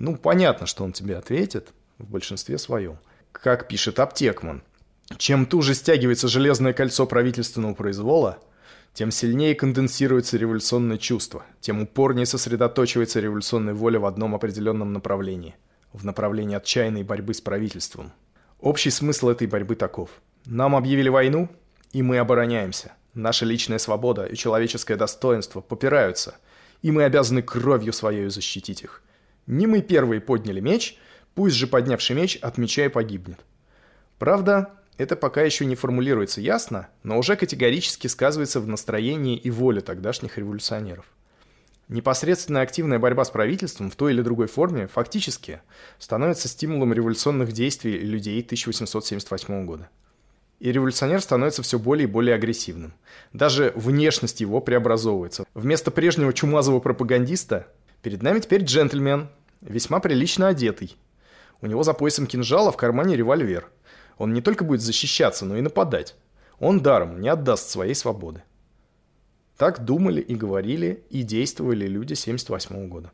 [0.00, 2.98] Ну, понятно, что он тебе ответит в большинстве своем.
[3.30, 4.64] Как пишет Аптекман,
[5.16, 8.38] чем туже стягивается железное кольцо правительственного произвола,
[8.92, 15.54] тем сильнее конденсируется революционное чувство, тем упорнее сосредоточивается революционная воля в одном определенном направлении–
[15.96, 18.12] в направлении отчаянной борьбы с правительством.
[18.60, 20.10] Общий смысл этой борьбы таков.
[20.44, 21.48] Нам объявили войну,
[21.92, 22.92] и мы обороняемся.
[23.14, 26.36] Наша личная свобода и человеческое достоинство попираются,
[26.86, 29.02] и мы обязаны кровью своей защитить их.
[29.48, 30.96] Не мы первые подняли меч,
[31.34, 33.40] пусть же поднявший меч от меча и погибнет.
[34.20, 39.80] Правда, это пока еще не формулируется ясно, но уже категорически сказывается в настроении и воле
[39.80, 41.06] тогдашних революционеров.
[41.88, 45.62] Непосредственная активная борьба с правительством в той или другой форме фактически
[45.98, 49.90] становится стимулом революционных действий людей 1878 года.
[50.58, 52.94] И революционер становится все более и более агрессивным.
[53.32, 55.44] Даже внешность его преобразовывается.
[55.54, 57.68] Вместо прежнего чумазого пропагандиста
[58.02, 59.28] перед нами теперь джентльмен,
[59.60, 60.96] весьма прилично одетый.
[61.60, 63.68] У него за поясом кинжала в кармане револьвер.
[64.18, 66.14] Он не только будет защищаться, но и нападать.
[66.58, 68.42] Он даром не отдаст своей свободы.
[69.58, 73.12] Так думали и говорили и действовали люди 1978 года.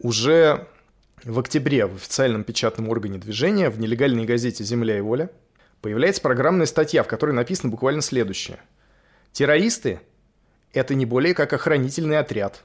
[0.00, 0.68] Уже
[1.24, 5.30] в октябре в официальном печатном органе движения в нелегальной газете «Земля и воля»
[5.80, 8.58] появляется программная статья, в которой написано буквально следующее.
[9.32, 10.00] Террористы–
[10.72, 12.64] это не более как охранительный отряд,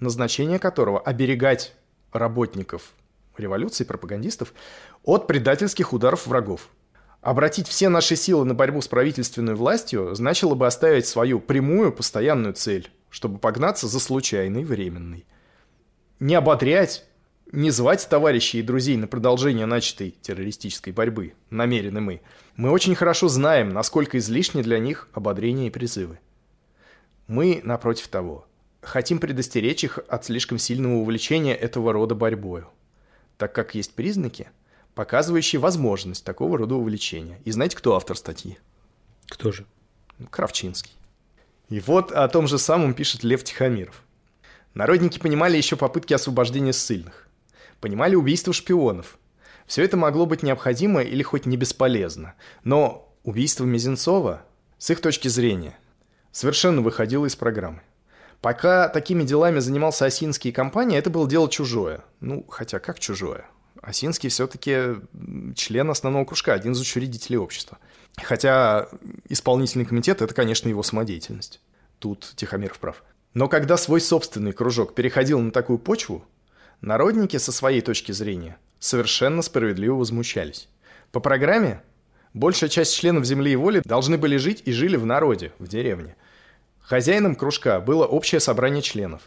[0.00, 1.74] назначение которого– оберегать
[2.12, 2.92] работников
[3.36, 4.54] революции, пропагандистов
[5.04, 6.68] от предательских ударов врагов–
[7.26, 12.54] Обратить все наши силы на борьбу с правительственной властью значило бы оставить свою прямую, постоянную
[12.54, 15.26] цель, чтобы погнаться за случайной, временной.
[16.20, 17.04] Не ободрять,
[17.52, 22.20] не звать товарищей и друзей на продолжение начатой террористической борьбы, намерены мы.
[22.56, 26.18] Мы очень хорошо знаем, насколько излишни для них ободрения и призывы.
[27.26, 28.46] Мы, напротив того,
[28.80, 32.68] хотим предостеречь их от слишком сильного увлечения этого рода борьбою,
[33.36, 34.48] так как есть признаки–
[34.96, 37.38] показывающий возможность такого рода увлечения.
[37.44, 38.58] И знаете, кто автор статьи?
[39.28, 39.66] Кто же?
[40.30, 40.92] Кравчинский.
[41.68, 44.02] И вот о том же самом пишет Лев Тихомиров.
[44.72, 47.25] Народники понимали еще попытки освобождения ссыльных.
[47.80, 49.18] Понимали убийство шпионов.
[49.66, 52.34] Все это могло быть необходимо или хоть не бесполезно.
[52.64, 54.42] Но убийство Мизинцова,
[54.78, 55.76] с их точки зрения,
[56.32, 57.82] совершенно выходило из программы.
[58.40, 62.04] Пока такими делами занимался Осинский и компания, это было дело чужое.
[62.20, 63.46] Ну, хотя как чужое?
[63.82, 64.96] Осинский все-таки
[65.54, 67.78] член основного кружка, один из учредителей общества.
[68.22, 68.88] Хотя
[69.28, 71.60] исполнительный комитет– это, конечно, его самодеятельность.
[71.98, 73.02] Тут Тихомиров прав.
[73.34, 76.24] Но когда свой собственный кружок переходил на такую почву,
[76.86, 80.68] народники со своей точки зрения совершенно справедливо возмущались.
[81.10, 81.82] По программе
[82.32, 86.14] большая часть членов «Земли и воли» должны были жить и жили в народе, в деревне.
[86.80, 89.22] Хозяином кружка было общее собрание членов.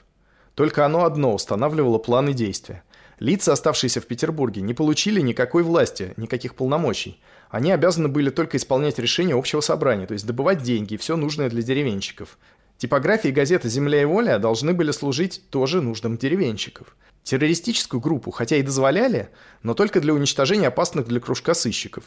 [0.56, 2.84] Только оно одно устанавливало планы действия.
[3.20, 7.22] Лица, оставшиеся в Петербурге, не получили никакой власти, никаких полномочий.
[7.50, 11.50] Они обязаны были только исполнять решения общего собрания, то есть добывать деньги и все нужное
[11.50, 12.38] для деревенщиков.
[12.80, 16.96] Типографии газеты «Земля и воля» должны были служить тоже нуждам деревенщиков.
[17.24, 19.32] Террористическую группу, хотя и дозволяли,
[19.64, 22.06] но только для уничтожения опасных для кружка сыщиков.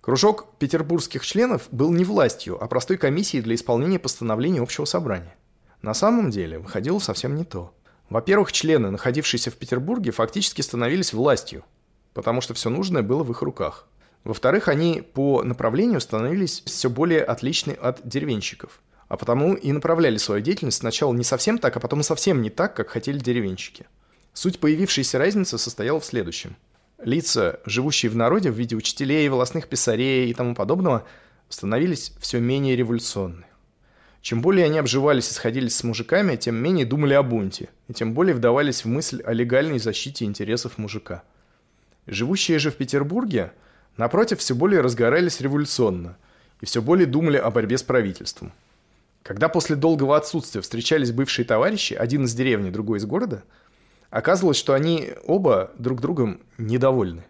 [0.00, 5.36] Кружок петербургских членов был не властью, а простой комиссией для исполнения постановлений общего собрания.
[5.82, 7.72] На самом деле выходило совсем не то.
[8.10, 11.64] Во-первых, члены, находившиеся в Петербурге, фактически становились властью,
[12.12, 13.86] потому что все нужное было в их руках.
[14.24, 20.42] Во-вторых, они по направлению становились все более отличны от деревенщиков– а потому и направляли свою
[20.42, 23.86] деятельность сначала не совсем так, а потом совсем не так, как хотели деревенщики.
[24.34, 26.56] Суть появившейся разницы состояла в следующем.
[27.02, 31.04] Лица, живущие в народе в виде учителей, волосных писарей и тому подобного,
[31.48, 33.46] становились все менее революционны.
[34.20, 38.14] Чем более они обживались и сходились с мужиками, тем менее думали о бунте, и тем
[38.14, 41.22] более вдавались в мысль о легальной защите интересов мужика.
[42.06, 43.52] Живущие же в Петербурге,
[43.96, 46.16] напротив, все более разгорались революционно
[46.60, 48.52] и все более думали о борьбе с правительством.
[49.22, 53.42] Когда после долгого отсутствия встречались бывшие товарищи, один из деревни, другой из города,
[54.10, 57.24] оказывалось, что они оба друг другом недовольны.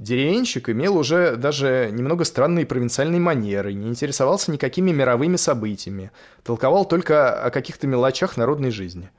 [0.00, 6.10] Деревенщик имел уже даже немного странные провинциальные манеры, не интересовался никакими мировыми событиями,
[6.42, 9.10] толковал только о каких-то мелочах народной жизни.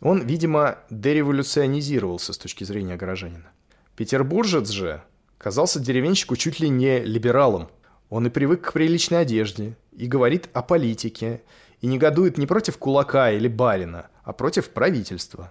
[0.00, 3.50] Он, видимо, дереволюционизировался с точки зрения горожанина.
[3.96, 5.02] Петербуржец же
[5.38, 7.68] казался деревенщику чуть ли не либералом.
[8.12, 11.40] Он и привык к приличной одежде, и говорит о политике,
[11.80, 15.50] и негодует не против кулака или барина, а против правительства.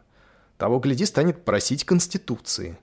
[0.59, 2.77] Того, гляди, станет просить Конституции.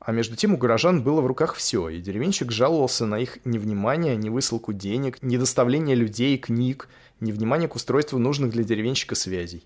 [0.00, 4.16] А между тем у горожан было в руках все, и деревенщик жаловался на их невнимание,
[4.16, 6.90] невысылку денег, недоставление людей, книг,
[7.20, 9.64] невнимание к устройству нужных для деревенщика связей.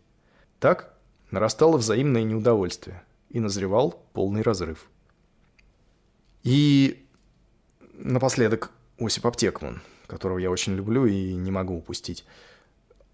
[0.61, 0.95] Так
[1.33, 4.89] нарастало взаимное неудовольствие, и назревал полный разрыв.
[6.45, 7.05] И
[7.95, 12.25] напоследок Осип Аптекман– которого я очень люблю и не могу упустить,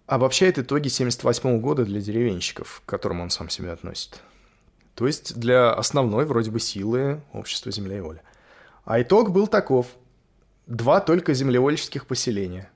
[0.05, 4.21] обобщает итоги 78 года для деревенщиков, к которым он сам себя относит.
[4.95, 8.21] То есть для основной вроде бы силы общества земля и воля.
[8.83, 9.87] А итог был таков.
[10.67, 12.69] Два только землевольческих поселения.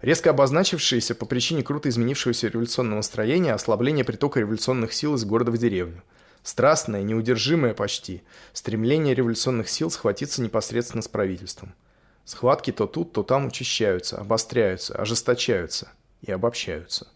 [0.00, 5.58] Резко обозначившиеся по причине круто изменившегося революционного строения ослабление притока революционных сил из города в
[5.58, 6.02] деревню.
[6.42, 11.74] Страстное, неудержимое почти, стремление революционных сил схватиться непосредственно с правительством–
[12.28, 15.88] Схватки то тут, то там учащаются, обостряются, ожесточаются
[16.20, 17.08] и обобщаются.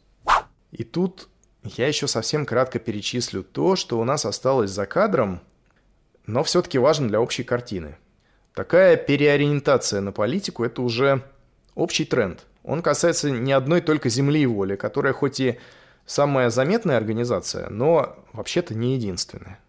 [0.70, 1.28] И тут
[1.64, 5.42] я еще совсем кратко перечислю то, что у нас осталось за кадром,
[6.24, 7.98] но все-таки важно для общей картины.
[8.54, 11.22] Такая переориентация на политику– это уже
[11.74, 12.46] общий тренд.
[12.64, 15.58] Он касается не одной только земли и воли, которая хоть и
[16.06, 19.60] самая заметная организация, но вообще-то не единственная.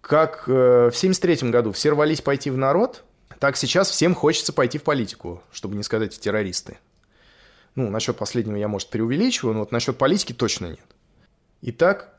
[0.00, 3.04] Как э, в 1973 году все рвались пойти в народ,
[3.38, 6.78] так сейчас всем хочется пойти в политику, чтобы не сказать террористы.
[7.74, 10.86] Ну, насчет последнего я, может, преувеличиваю, но вот насчет политики точно нет.
[11.62, 12.18] Итак,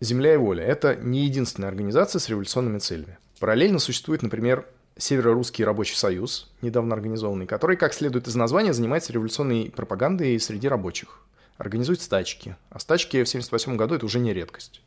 [0.00, 3.18] «Земля и воля»— это не единственная организация с революционными целями.
[3.40, 4.64] Параллельно существует, например,
[4.96, 11.20] Северо-Русский рабочий союз, недавно организованный, который, как следует из названия, занимается революционной пропагандой среди рабочих.
[11.56, 12.54] Организует стачки.
[12.70, 14.82] А стачки в 1978 году– это уже не редкость.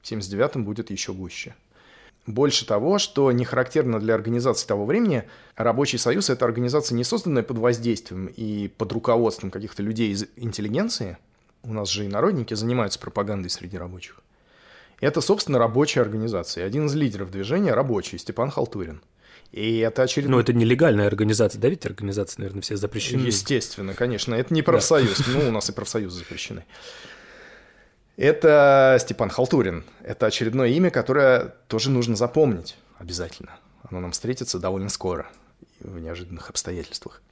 [0.00, 1.54] В 1979 будет еще гуще.
[2.26, 5.24] Больше того, что не характерно для организации того времени,
[5.54, 11.18] рабочий союз– это организация, не созданная под воздействием и под руководством каких-то людей из интеллигенции.
[11.62, 14.20] У нас же и народники занимаются пропагандой среди рабочих.
[15.00, 16.66] Это, собственно, рабочая организация.
[16.66, 19.02] Один из лидеров движения– рабочий, Степан Халтурин.
[19.52, 20.36] И это очередной...
[20.36, 23.26] Но это нелегальная организация, да, ведь организации, наверное, все запрещены?
[23.26, 24.34] Естественно, конечно.
[24.34, 25.18] Это не профсоюз.
[25.18, 25.24] Да.
[25.32, 26.64] Ну, у нас и профсоюзы запрещены.
[28.16, 29.84] Это Степан Халтурин.
[30.02, 33.56] Это очередное имя, которое тоже нужно запомнить обязательно.
[33.88, 35.26] Оно нам встретится довольно скоро
[35.80, 37.22] в неожиданных обстоятельствах.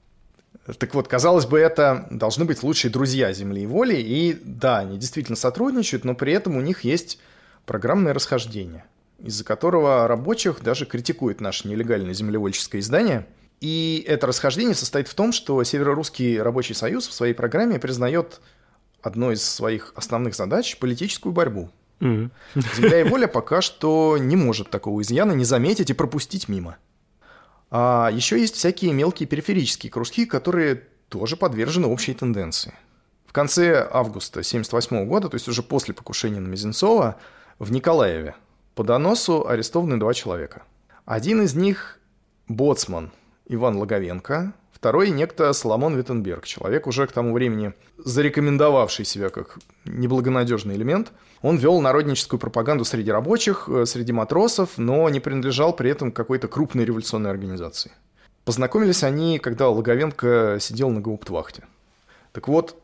[0.78, 4.99] Так вот, казалось бы, это должны быть лучшие друзья Земли и Воли, и да, они
[4.99, 7.18] действительно сотрудничают, но при этом у них есть
[7.66, 8.85] программное расхождение,
[9.18, 13.26] из-за которого рабочих даже критикует наше нелегальное землевольческое издание.
[13.61, 18.41] И это расхождение состоит в том, что Северо-Русский рабочий союз в своей программе признает
[19.05, 21.70] одной из своих основных задач политическую борьбу.
[22.00, 22.30] Mm-hmm.
[22.76, 26.76] Земля и воля пока что не может такого изъяна не заметить и пропустить мимо.
[27.70, 32.74] А еще есть всякие мелкие периферические кружки, которые тоже подвержены общей тенденции.
[33.26, 37.16] В конце августа 1978 года, то есть уже после покушения на Мизинцова,
[37.59, 38.34] в Николаеве
[38.74, 40.62] по доносу арестованы два человека.
[41.05, 41.98] Один из них–
[42.48, 43.12] боцман
[43.46, 44.52] Иван Логовенко,
[44.85, 49.57] Второй некто Соломон Виттенберг, человек уже к тому времени зарекомендовавший себя как
[49.87, 51.11] неблагонадежный элемент.
[51.41, 56.49] Он вел народническую пропаганду среди рабочих, э, среди матросов, но не принадлежал при этом какой-то
[56.49, 57.93] крупной революционной организации.
[58.45, 61.64] Познакомились они, когда Логовенко сидел на гауптвахте.
[62.32, 62.76] Так вот,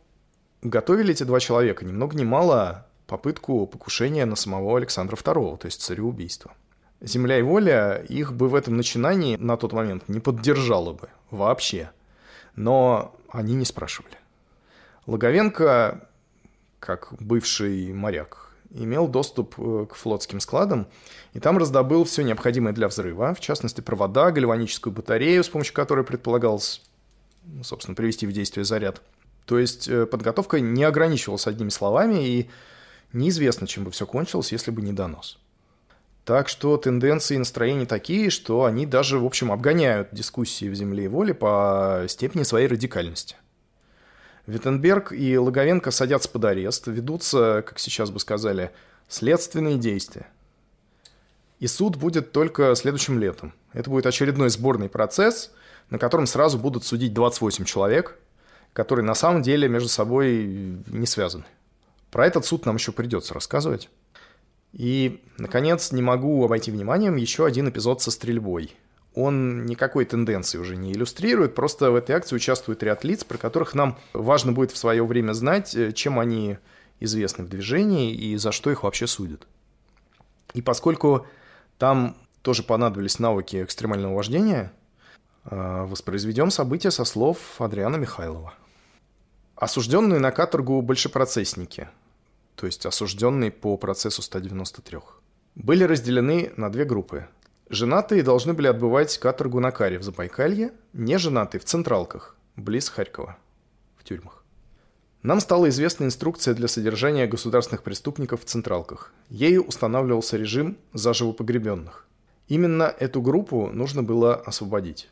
[0.63, 5.67] готовили эти два человека ни много ни мало попытку покушения на самого Александра II, то
[5.67, 6.53] есть цареубийства.
[7.01, 11.91] Земля и воля их бы в этом начинании на тот момент не поддержала бы вообще.
[12.57, 14.17] Но они не спрашивали.
[15.07, 16.07] Логовенко,
[16.79, 20.87] как бывший моряк, имел доступ э, к флотским складам,
[21.33, 26.05] и там раздобыл все необходимое для взрыва, в частности, провода, гальваническую батарею, с помощью которой
[26.05, 26.83] предполагалось,
[27.45, 29.03] ну, собственно, привести в действие заряд.
[29.47, 32.51] То есть э, подготовка не ограничивалась одними словами, и
[33.13, 35.40] неизвестно, чем бы все кончилось, если бы не донос.
[36.31, 41.07] Так что тенденции и настроения такие, что они даже, в общем, обгоняют дискуссии в «Земле
[41.07, 43.35] и воле» по степени своей радикальности.
[44.47, 48.71] Виттенберг и Логовенко садятся под арест, ведутся, как сейчас бы сказали,
[49.09, 50.29] следственные действия.
[51.59, 53.53] И суд будет только следующим летом.
[53.73, 55.51] Это будет очередной сборный процесс,
[55.89, 58.17] на котором сразу будут судить 28 человек,
[58.73, 61.47] которые на самом деле между собой не связаны.
[62.13, 63.89] Про этот суд нам еще придется рассказывать.
[64.73, 68.75] И, наконец, не могу обойти вниманием еще один эпизод со стрельбой.
[69.15, 73.75] Он никакой тенденции уже не иллюстрирует, просто в этой акции участвует ряд лиц, про которых
[73.75, 76.59] нам важно будет в свое время знать, э, чем они
[77.01, 79.49] известны в движении и за что их вообще судят.
[80.55, 81.27] И поскольку
[81.79, 84.73] там тоже понадобились навыки экстремального вождения,
[85.45, 88.55] э, воспроизведем события со слов Адриана Михайлова.
[89.57, 91.89] Осужденные на каторгу большепроцессники–
[92.61, 94.99] то есть осужденные по процессу 193,
[95.55, 97.27] были разделены на две группы.
[97.71, 103.39] Женатые должны были отбывать каторгу на Каре в Забайкалье, неженатые в Централках, близ Харькова,
[103.97, 104.45] в тюрьмах.
[105.23, 109.15] Нам стала известна инструкция для содержания государственных преступников в Централках.
[109.31, 112.07] Ею устанавливался режим заживо погребенных.
[112.49, 115.09] Именно эту группу нужно было освободить.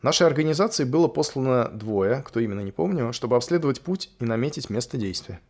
[0.00, 4.96] Нашей организации было послано двое, кто именно не помню, чтобы обследовать путь и наметить место
[4.96, 5.40] действия.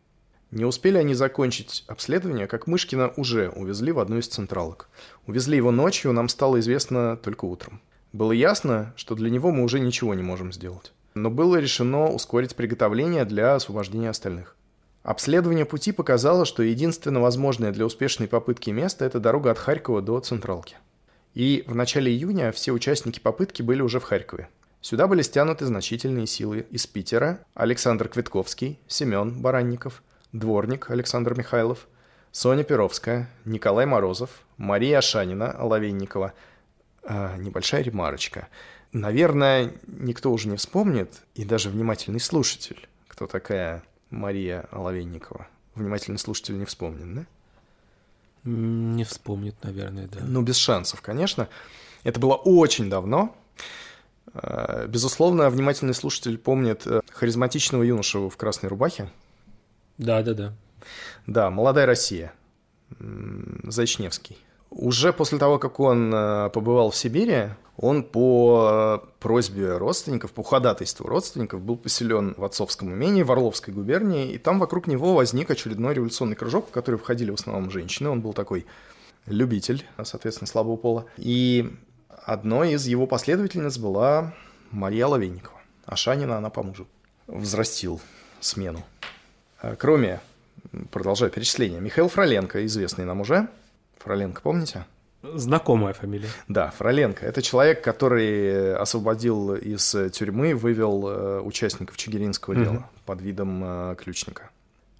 [0.55, 4.87] Не успели они закончить обследование, как Мышкина уже увезли в одну из централок.
[5.27, 7.81] Увезли его ночью, нам стало известно только утром.
[8.13, 10.93] Было ясно, что для него мы уже ничего не можем сделать.
[11.13, 14.55] Но было решено ускорить приготовление для освобождения остальных.
[15.03, 20.21] Обследование пути показало, что единственно возможное для успешной попытки место– это дорога от Харькова до
[20.21, 20.77] Централки.
[21.33, 24.47] И в начале июня все участники попытки были уже в Харькове.
[24.79, 30.01] Сюда были стянуты значительные силы из Питера– Александр Квитковский, Семен Баранников–
[30.39, 31.87] Дворник Александр Михайлов,
[32.31, 36.33] Соня Перовская, Николай Морозов, Мария Ашанина, Оловенникова.
[37.03, 38.49] А, небольшая ремарочка.
[38.91, 45.47] Наверное, никто уже не вспомнит, и даже внимательный слушатель, кто такая Мария Оловенникова.
[45.75, 47.25] Внимательный слушатель не вспомнит, да?
[48.43, 50.19] Не вспомнит, наверное, да.
[50.21, 51.47] Ну, без шансов, конечно.
[52.03, 53.33] Это было очень давно.
[54.33, 59.09] А, безусловно, внимательный слушатель помнит э, харизматичного юношу в красной рубахе,
[59.97, 60.53] да, да, да.
[61.25, 62.33] Да, «Молодая Россия»,
[63.63, 64.37] Зайчневский.
[64.69, 70.43] Уже после того, как он э, побывал в Сибири, он по э, просьбе родственников, по
[70.43, 75.49] ходатайству родственников был поселен в отцовском имении в Орловской губернии, и там вокруг него возник
[75.49, 78.09] очередной революционный кружок, в который входили в основном женщины.
[78.09, 78.65] Он был такой
[79.25, 81.05] любитель, соответственно, слабого пола.
[81.17, 81.73] И
[82.09, 84.33] одной из его последовательниц была
[84.71, 85.59] Мария Лавенникова.
[85.85, 86.87] А Шанина она по мужу.
[87.27, 88.01] Взрастил
[88.39, 88.83] смену.
[89.61, 90.21] А, кроме,
[90.91, 93.47] продолжаю перечисление, Михаил Фроленко, известный нам уже.
[93.99, 94.85] Фроленко, помните?
[95.33, 96.29] Знакомая фамилия.
[96.47, 97.25] Да, Фроленко.
[97.25, 102.63] Это человек, который освободил из тюрьмы, вывел э, участников Чигиринского угу.
[102.63, 104.51] дела под видом э, ключника.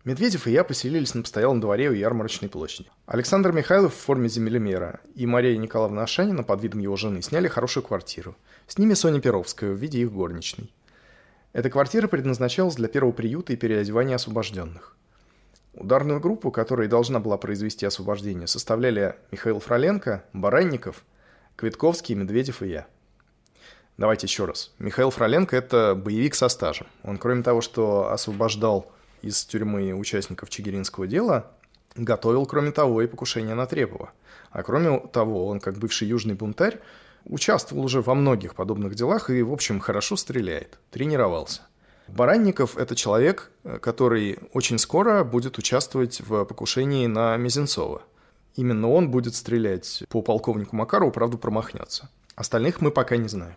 [0.04, 2.90] Медведев и я поселились на постоялом дворе у ярмарочной площади.
[3.08, 7.84] Александр Михайлов в форме землемера и Мария Николаевна Ашанина под видом его жены сняли хорошую
[7.84, 8.36] квартиру.
[8.68, 10.72] С ними Соня Перовская в виде их горничной.
[11.56, 14.94] Эта квартира предназначалась для первого приюта и переодевания освобожденных.
[15.74, 21.06] Ударную группу, которая должна была произвести освобождение, составляли Михаил Фроленко, Баранников,
[21.56, 22.88] Квитковский, Медведев и я.
[23.96, 24.74] Давайте еще раз.
[24.80, 26.88] Михаил Фроленко– это боевик со стажем.
[27.04, 28.92] Он, кроме того, что освобождал
[29.22, 31.54] из тюрьмы участников Чигиринского дела,
[31.96, 34.12] готовил, кроме того, и покушение на Трепова.
[34.50, 36.82] А кроме того, он, как бывший южный бунтарь,
[37.26, 40.78] Участвовал уже во многих подобных делах и, в общем, хорошо стреляет.
[40.92, 41.64] Тренировался.
[42.08, 43.52] Баранников– это человек,
[43.82, 48.04] который очень скоро будет участвовать в покушении на Мизинцова.
[48.54, 52.10] Именно он будет стрелять по полковнику Макарову, правда, промахнется.
[52.36, 53.56] Остальных мы пока не знаем.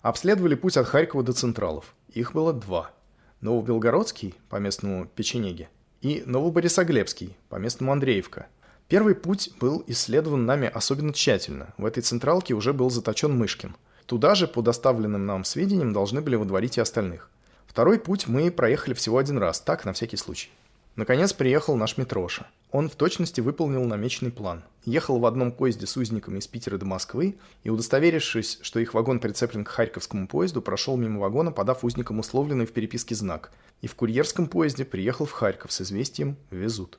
[0.00, 1.94] Обследовали путь от Харькова до Централов.
[2.12, 2.92] Их было два.
[3.40, 5.68] Новобелгородский, по местному Печенеге,
[6.00, 8.46] и Новоборисоглебский, по местному Андреевка–
[8.92, 11.72] Первый путь был исследован нами особенно тщательно.
[11.78, 13.74] В этой централке уже был заточен Мышкин.
[14.04, 17.30] Туда же, по доставленным нам сведениям, должны были выдворить и остальных.
[17.66, 20.50] Второй путь мы проехали всего один раз, так, на всякий случай.
[20.94, 22.48] Наконец приехал наш Митроша.
[22.70, 24.62] Он в точности выполнил намеченный план.
[24.84, 29.20] Ехал в одном поезде с узниками из Питера до Москвы и, удостоверившись, что их вагон
[29.20, 33.52] прицеплен к Харьковскому поезду, прошел мимо вагона, подав узникам условленный в переписке знак.
[33.80, 36.98] И в курьерском поезде приехал в Харьков с известием «Везут».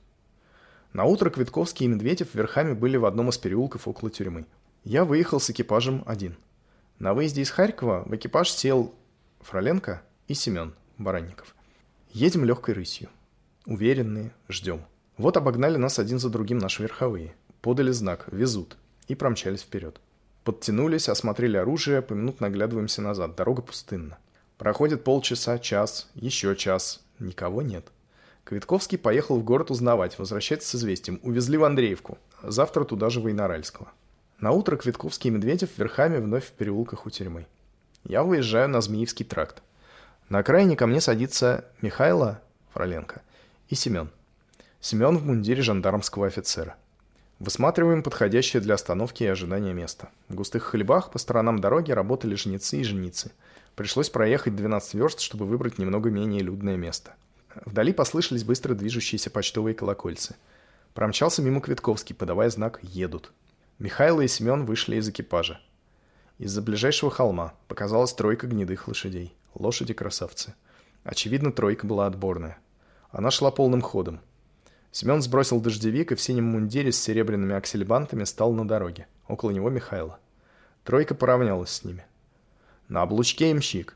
[0.93, 4.45] На утро Квитковский и Медведев верхами были в одном из переулков около тюрьмы.
[4.83, 6.37] Я выехал с экипажем один.
[6.99, 8.93] На выезде из Харькова в экипаж сел
[9.41, 11.55] Фроленко и Семен Баранников.
[12.11, 13.09] Едем легкой рысью.
[13.65, 14.81] Уверенные, ждем.
[15.17, 17.33] Вот обогнали нас один за другим наши верховые.
[17.61, 18.77] Подали знак «Везут»
[19.07, 19.99] и промчались вперед.
[20.43, 23.35] Подтянулись, осмотрели оружие, поминутно оглядываемся назад.
[23.35, 24.19] Дорога пустынна.
[24.59, 27.03] Проходит полчаса, час, еще час.
[27.17, 27.87] Никого нет.
[28.43, 31.19] Квитковский поехал в город узнавать, возвращается с известием.
[31.23, 32.17] Увезли в Андреевку.
[32.41, 33.91] Завтра туда же Войноральского.
[34.39, 37.47] На утро Квитковский и Медведев верхами вновь в переулках у тюрьмы.
[38.03, 39.61] Я выезжаю на Змеевский тракт.
[40.27, 42.41] На окраине ко мне садится Михайло
[42.73, 43.21] Фроленко
[43.69, 44.09] и Семен.
[44.81, 46.75] Семен в мундире жандармского офицера.
[47.39, 50.09] Высматриваем подходящее для остановки и ожидания место.
[50.27, 53.31] В густых хлебах по сторонам дороги работали жнецы и женицы.
[53.75, 57.15] Пришлось проехать 12 верст, чтобы выбрать немного менее людное место.
[57.65, 60.35] Вдали послышались быстро движущиеся почтовые колокольцы.
[60.93, 63.31] Промчался мимо Квитковский, подавая знак «Едут».
[63.79, 65.59] Михайло и Семен вышли из экипажа.
[66.37, 69.33] Из-за ближайшего холма показалась тройка гнедых лошадей.
[69.55, 70.53] Лошади-красавцы.
[71.03, 72.57] Очевидно, тройка была отборная.
[73.11, 74.19] Она шла полным ходом.
[74.91, 79.07] Семен сбросил дождевик и в синем мундире с серебряными аксельбантами стал на дороге.
[79.27, 80.19] Около него Михайло.
[80.83, 82.05] Тройка поравнялась с ними.
[82.89, 83.95] На облучке имщик.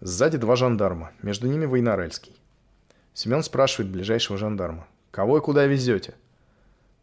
[0.00, 2.36] Сзади два жандарма, между ними Войнорельский.
[3.14, 4.86] Семен спрашивает ближайшего жандарма.
[5.10, 6.14] «Кого и куда везете?»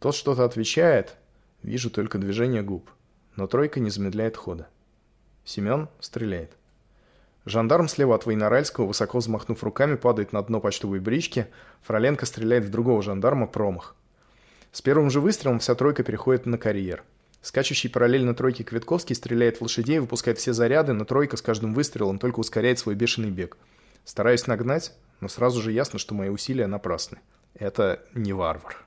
[0.00, 1.14] Тот что-то отвечает.
[1.62, 2.90] Вижу только движение губ.
[3.36, 4.66] Но тройка не замедляет хода.
[5.44, 6.52] Семен стреляет.
[7.44, 11.46] Жандарм слева от Войноральского, высоко взмахнув руками, падает на дно почтовой брички.
[11.82, 13.94] Фроленко стреляет в другого жандарма, промах.
[14.72, 17.02] С первым же выстрелом вся тройка переходит на карьер.
[17.42, 22.18] Скачущий параллельно тройке Квитковский стреляет в лошадей, выпускает все заряды, но тройка с каждым выстрелом
[22.18, 23.56] только ускоряет свой бешеный бег.
[24.04, 27.18] Стараюсь нагнать, но сразу же ясно, что мои усилия напрасны.
[27.54, 28.84] Это не варвар.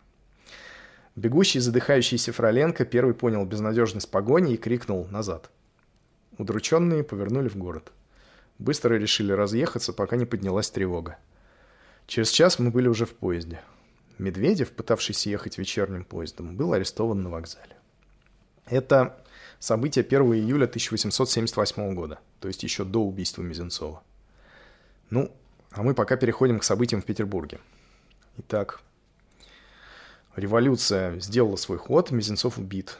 [1.15, 5.51] Бегущий, задыхающийся Фроленко первый понял безнадежность погони и крикнул назад.
[6.37, 7.91] Удрученные повернули в город.
[8.57, 11.17] Быстро решили разъехаться, пока не поднялась тревога.
[12.07, 13.61] Через час мы были уже в поезде.
[14.17, 17.75] Медведев, пытавшийся ехать вечерним поездом, был арестован на вокзале.
[18.65, 19.23] Это
[19.59, 24.01] событие 1 июля 1878 года, то есть еще до убийства Мизенцова.
[25.09, 25.31] Ну,
[25.73, 27.59] а мы пока переходим к событиям в Петербурге.
[28.37, 28.81] Итак,
[30.35, 32.97] революция сделала свой ход, Мизинцов убит.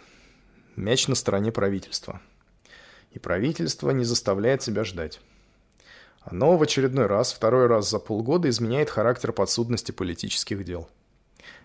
[0.76, 2.21] Мяч на стороне правительства.
[3.11, 5.21] И правительство не заставляет себя ждать.
[6.21, 10.89] Оно в очередной раз, второй раз за полгода изменяет характер подсудности политических дел.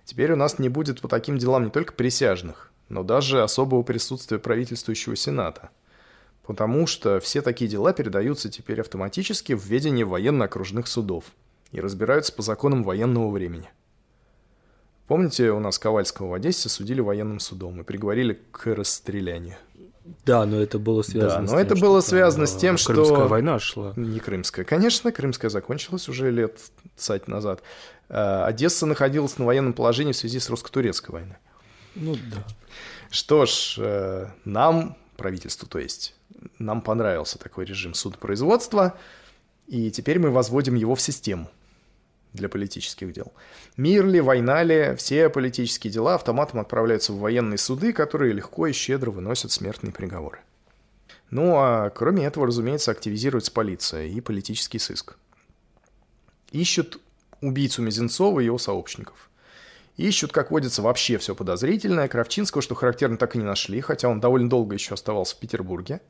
[0.04, 4.38] Теперь у нас не будет по таким делам не только присяжных, но даже особого присутствия
[4.38, 5.70] правительствующего Сената.
[6.49, 11.24] Потому что все такие дела передаются теперь автоматически в ведение военно-окружных судов
[11.72, 13.68] и разбираются по законам военного времени.
[15.09, 19.57] Помните, у нас Ковальского в Одессе судили военным судом и приговорили к расстрелянию.
[20.24, 22.94] Да, но это было связано да, но с тем, это было связано с тем, что...
[22.94, 23.92] Крымская война шла.
[23.96, 24.64] Не Крымская.
[24.64, 26.59] Конечно, Крымская закончилась уже лет
[26.96, 27.62] цать назад.
[28.09, 31.36] А, Одесса находилась на военном положении в связи с русско-турецкой войной.
[31.94, 32.42] Ну да.
[33.11, 36.14] Что ж, э, нам, правительству то есть,
[36.58, 38.96] нам понравился такой режим судопроизводства,
[39.66, 41.50] и теперь мы возводим его в систему
[42.32, 43.32] для политических дел.
[43.76, 48.72] Мир ли, война ли, все политические дела автоматом отправляются в военные суды, которые легко и
[48.72, 50.38] щедро выносят смертные приговоры.
[51.30, 55.16] Ну а кроме этого, разумеется, активизируется полиция и политический сыск.
[56.52, 57.00] Ищут
[57.42, 59.27] убийцу Мизинцова и его сообщников.
[59.99, 62.07] Ищут, как водится, вообще все подозрительное.
[62.07, 66.01] Кравчинского, что характерно, так и не нашли, хотя он довольно долго еще оставался в Петербурге.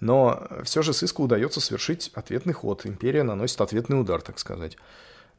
[0.00, 2.84] Но все же сыску удается совершить ответный ход.
[2.84, 4.76] Империя наносит ответный удар, так сказать.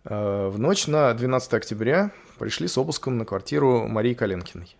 [0.06, 4.78] Э, в ночь на 12 октября пришли с обыском на квартиру Марии Коленкиной.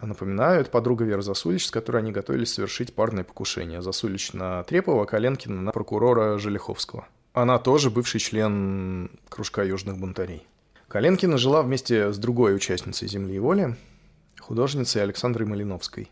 [0.00, 3.82] Напоминаю, это подруга Вера Засулич, с которой они готовились совершить парное покушение.
[3.82, 7.08] Засулич на Трепова, Коленкина на прокурора Желиховского.
[7.32, 10.46] Она тоже бывший член кружка южных бунтарей.
[10.88, 13.76] Коленкина жила вместе с другой участницей «Земли и воли»,
[14.40, 16.10] художницей Александрой Малиновской.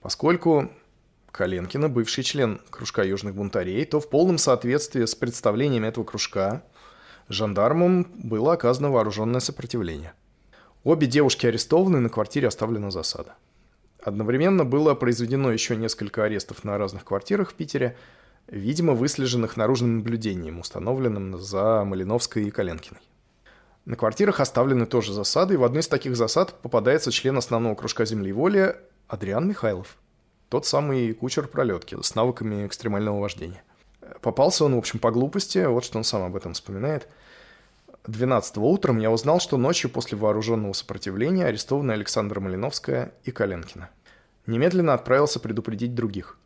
[0.00, 0.70] Поскольку
[1.30, 6.62] Коленкина бывший член кружка южных бунтарей, то в полном соответствии с представлениями этого кружка–
[7.28, 10.14] Жандармам было оказано вооруженное сопротивление.
[10.82, 13.34] Обе девушки арестованы, на квартире оставлена засада.
[14.02, 17.96] Одновременно было произведено еще несколько арестов на разных квартирах в Питере.
[18.46, 23.02] видимо, выслеженных наружным наблюдением, установленным за Малиновской и Коленкиной.
[23.88, 28.04] На квартирах оставлены тоже засады, и в одну из таких засад попадается член основного кружка
[28.34, 28.76] воли
[29.06, 29.96] Адриан Михайлов.
[30.50, 33.62] Тот самый кучер пролетки с навыками экстремального вождения.
[34.20, 37.08] Попался он, в общем, по глупости, вот что он сам об этом вспоминает.
[38.06, 43.88] 12 утром я узнал, что ночью после вооруженного сопротивления арестованы Александра Малиновская и Коленкина.
[44.44, 46.36] Немедленно отправился предупредить других.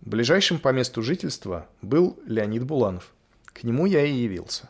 [0.00, 3.12] Ближайшим по месту жительства был Леонид Буланов.
[3.44, 4.68] К нему я и явился.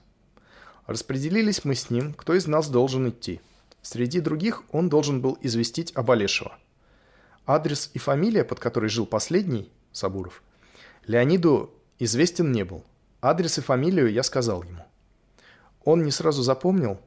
[0.93, 3.41] Распределились мы с ним, кто из нас должен идти.
[3.81, 6.59] Среди других он должен был известить Абалешева.
[7.47, 10.43] Адрес и фамилия, под которой жил последний, Сабуров,
[11.07, 12.85] Леониду известен не был.
[13.23, 14.85] Адрес и фамилию я сказал ему.
[15.83, 17.01] Он не сразу запомнил,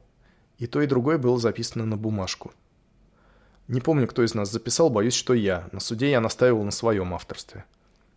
[0.58, 2.52] и то и другое было записано на бумажку.
[3.68, 5.68] Не помню, кто из нас записал, боюсь, что я.
[5.70, 7.64] На суде я настаивал на своем авторстве.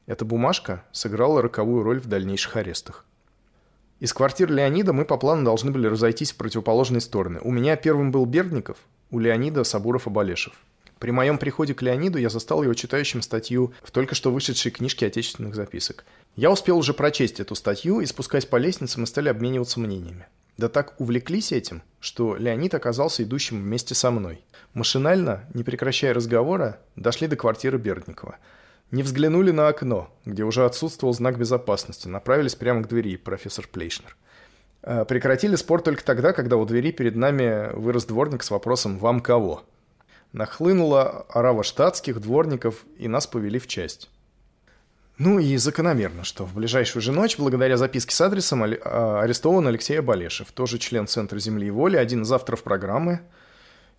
[0.08, 3.06] Эта бумажка сыграла роковую роль в дальнейших арестах.
[4.00, 7.40] Из квартир Леонида мы по плану должны были разойтись в противоположные стороны.
[7.42, 8.78] У меня первым был Бердников,
[9.12, 10.54] у Леонида Сабуров и Балешев.
[11.00, 15.08] При моем приходе к Леониду я застал его читающим статью в только что вышедшей книжке
[15.08, 16.06] отечественных записок.
[16.38, 20.28] Я успел уже прочесть эту статью, и спускаясь по лестнице мы стали обмениваться мнениями.
[20.58, 24.42] Да так увлеклись этим, что Леонид оказался идущим вместе со мной.
[24.74, 28.38] Машинально, не прекращая разговора, дошли до квартиры Бердникова–
[28.92, 34.16] не взглянули на окно, где уже отсутствовал знак безопасности, направились прямо к двери, профессор Плейшнер.
[34.82, 39.20] Э, прекратили спор только тогда, когда у двери перед нами вырос дворник с вопросом «Вам
[39.20, 39.64] кого?».
[40.32, 44.10] Нахлынула орава штатских, дворников, и нас повели в часть.
[45.18, 50.00] Ну и закономерно, что в ближайшую же ночь, благодаря записке с адресом, а, арестован Алексей
[50.00, 53.22] Абалешев, тоже член Центра земли и воли, один из авторов программы,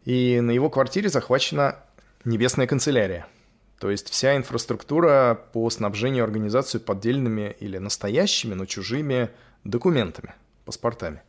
[0.05, 1.77] и на его квартире захвачена
[2.25, 3.27] Небесная канцелярия–
[3.81, 9.31] то есть вся инфраструктура по снабжению организации поддельными или настоящими, но чужими
[9.65, 10.35] документами,
[10.67, 11.23] паспортами.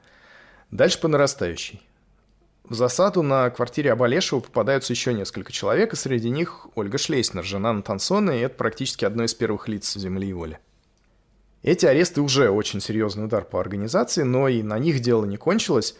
[0.70, 1.82] Дальше по нарастающей.
[2.66, 7.72] В засаду на квартире Абалешева попадаются еще несколько человек, и среди них Ольга Шлейснер, жена
[7.72, 10.60] Натансона, и это практически одно из первых лиц земли и воли.
[11.64, 15.95] Эти аресты уже очень серьезный удар по организации, но и на них дело не кончилось.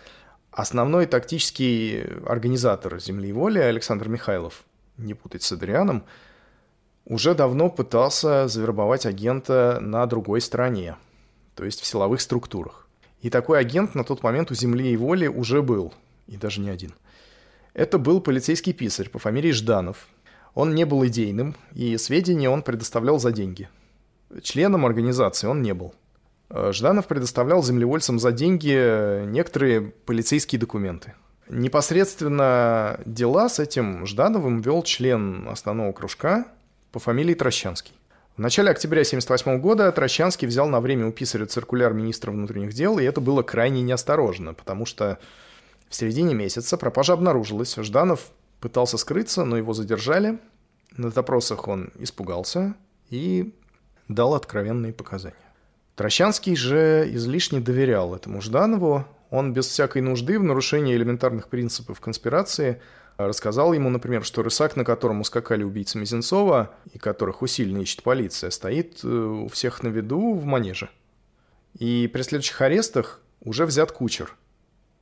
[0.52, 4.66] Основной тактический организатор земли и воли Александр Михайлов,
[4.98, 6.04] не путать с Адрианом,
[7.06, 10.98] уже давно пытался завербовать агента на другой стороне,
[11.56, 12.88] то есть в силовых структурах.
[13.22, 15.94] И такой агент на тот момент у земли и воли уже был,
[16.28, 16.94] и даже не один.
[17.74, 20.08] Это был полицейский писарь по фамилии Жданов.
[20.54, 23.70] Он не был идейным, и сведения он предоставлял за деньги.
[24.42, 25.94] Членом организации он не был.
[26.50, 31.14] Жданов предоставлял землевольцам за деньги некоторые полицейские документы.
[31.48, 36.46] Непосредственно дела с этим Ждановым вел член основного кружка
[36.92, 37.94] по фамилии Трощанский.
[38.36, 43.00] В начале октября 1978 года Трощанский взял на время у писаря циркуляр министра внутренних дел,
[43.00, 45.20] и это было крайне неосторожно, потому что
[45.90, 47.76] в середине месяца пропажа обнаружилась.
[47.76, 50.40] Жданов пытался скрыться, но его задержали.
[50.96, 52.76] На допросах он испугался
[53.10, 53.54] и
[54.08, 55.36] дал откровенные показания.
[55.96, 59.06] Трощанский же излишне доверял этому Жданову.
[59.30, 62.82] Он без всякой нужды в нарушении элементарных принципов конспирации–
[63.28, 68.50] Рассказал ему, например, что рысак, на котором ускакали убийцы Мизинцова, и которых усиленно ищет полиция,
[68.50, 70.90] стоит э, у всех на виду в манеже.
[71.78, 74.36] И при следующих арестах уже взят кучер,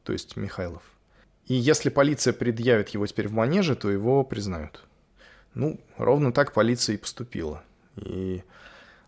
[0.03, 0.83] то есть Михайлов.
[1.45, 4.83] И если полиция предъявит его теперь в манеже, то его признают.
[5.53, 7.63] Ну, ровно так полиция и поступила.
[7.95, 8.43] И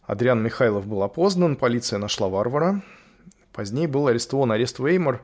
[0.03, 2.84] Адриан Михайлов был опознан, полиция нашла варвара.
[3.53, 5.24] Позднее был арестован арест Веймар,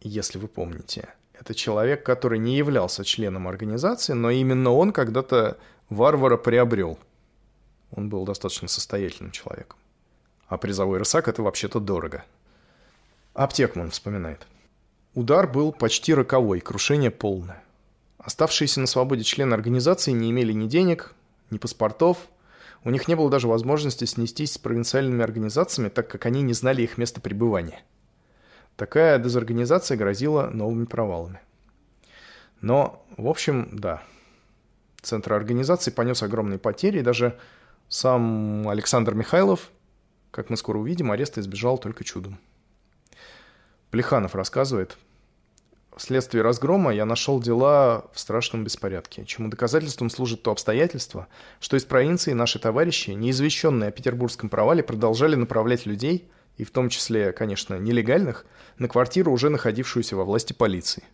[0.00, 5.58] если вы помните– это человек, который не являлся членом организации, но именно он когда-то
[5.90, 6.98] варвара приобрел.
[7.92, 9.78] Он был достаточно состоятельным человеком.
[10.48, 12.24] А призовой рысак– это вообще-то дорого.
[13.34, 14.46] Аптекман вспоминает.
[15.14, 17.62] Удар был почти роковой, крушение полное.
[18.18, 21.14] Оставшиеся на свободе члены организации не имели ни денег,
[21.50, 22.18] ни паспортов.
[22.82, 26.82] У них не было даже возможности снестись с провинциальными организациями, так как они не знали
[26.82, 27.82] их места пребывания–
[28.76, 31.40] Такая дезорганизация грозила новыми провалами.
[32.60, 34.02] Но, в общем, да.
[35.00, 37.38] Центр организации понес огромные потери, и даже
[37.88, 39.70] сам Александр Михайлов,
[40.30, 42.38] как мы скоро увидим, ареста избежал только чудом.
[43.90, 44.98] Плеханов рассказывает,
[45.96, 51.26] Вследствие разгрома я нашел дела в страшном беспорядке, чему доказательством служит то обстоятельство,
[51.58, 56.88] что из провинции наши товарищи, неизвещенные о петербургском провале, продолжали направлять людей и в том
[56.88, 58.46] числе, конечно, нелегальных,
[58.78, 61.04] на квартиру, уже находившуюся во власти полиции.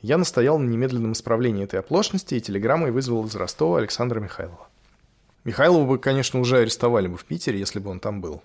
[0.00, 4.68] Я настоял на немедленном исправлении этой оплошности и телеграммой вызвал из Ростова Александра Михайлова.
[5.44, 8.42] Михайлова бы, конечно, уже арестовали бы в Питере, если бы он там был.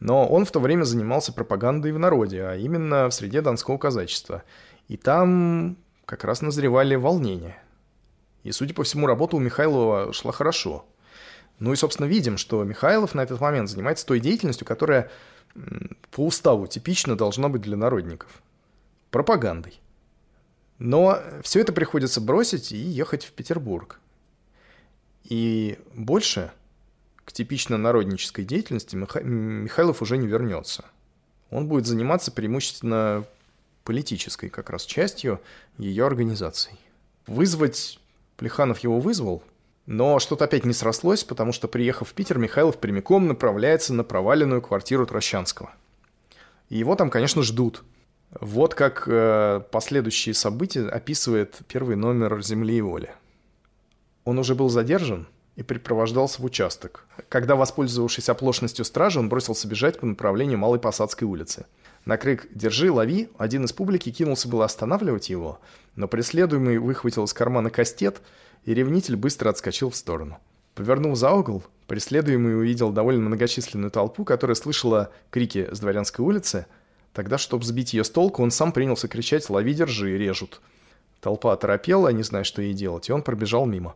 [0.00, 4.42] Но он в то время занимался пропагандой в народе, а именно в среде донского казачества.
[4.88, 7.56] И там как раз назревали волнения.
[8.42, 10.84] И, судя по всему, работа у Михайлова шла хорошо.
[11.58, 15.10] Ну и, собственно, видим, что Михайлов на этот момент занимается той деятельностью, которая
[16.10, 18.42] по уставу типично должна быть для народников.
[19.10, 19.80] Пропагандой.
[20.78, 24.00] Но все это приходится бросить и ехать в Петербург.
[25.22, 26.50] И больше
[27.24, 30.84] к типично народнической деятельности Михайлов уже не вернется.
[31.50, 33.24] Он будет заниматься преимущественно
[33.84, 35.40] политической как раз частью
[35.78, 36.76] ее организации.
[37.26, 38.00] Вызвать
[38.36, 39.42] Плеханов его вызвал,
[39.86, 44.62] но что-то опять не срослось, потому что, приехав в Питер, Михайлов прямиком направляется на проваленную
[44.62, 45.72] квартиру Трощанского.
[46.70, 47.84] Его там, конечно, ждут.
[48.40, 53.10] Вот как э, последующие события описывает первый номер «Земли и воли».
[54.24, 57.06] Он уже был задержан и припровождался в участок.
[57.28, 61.66] Когда, воспользовавшись оплошностью стражи, он бросился бежать по направлению Малой Посадской улицы–
[62.04, 65.60] на крик «Держи, лови!» один из публики кинулся было останавливать его,
[65.96, 68.20] но преследуемый выхватил из кармана кастет,
[68.64, 70.38] и ревнитель быстро отскочил в сторону.
[70.74, 76.66] Повернув за угол, преследуемый увидел довольно многочисленную толпу, которая слышала крики с Дворянской улицы.
[77.14, 80.60] Тогда, чтобы сбить ее с толку, он сам принялся кричать «Лови, держи, режут!».
[81.20, 83.94] Толпа оторопела, не зная, что ей делать, и он пробежал мимо.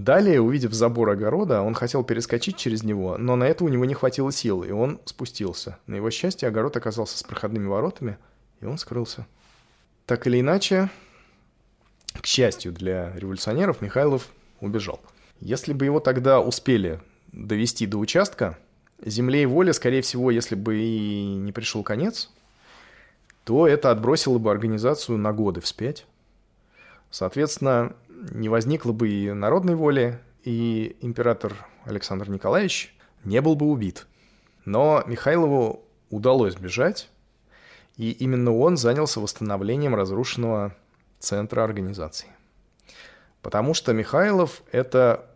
[0.00, 3.92] Далее, увидев забор огорода, он хотел перескочить через него, но на это у него не
[3.92, 5.76] хватило сил, и он спустился.
[5.86, 8.16] На его счастье, огород оказался с проходными воротами,
[8.62, 9.26] и он скрылся.
[10.06, 10.88] Так или иначе,
[12.14, 14.28] к счастью для революционеров, Михайлов
[14.62, 15.02] убежал.
[15.38, 16.98] Если бы его тогда успели
[17.32, 18.56] довести до участка,
[19.04, 22.30] земле и воле, скорее всего, если бы и не пришел конец,
[23.44, 26.06] то это отбросило бы организацию на годы вспять.
[27.10, 27.94] Соответственно,
[28.30, 31.54] не возникло бы и народной воли, и император
[31.84, 32.94] Александр Николаевич
[33.24, 34.06] не был бы убит.
[34.64, 37.08] Но Михайлову удалось бежать,
[37.96, 40.74] и именно он занялся восстановлением разрушенного
[41.18, 42.28] центра организации.
[43.42, 45.26] Потому что Михайлов– это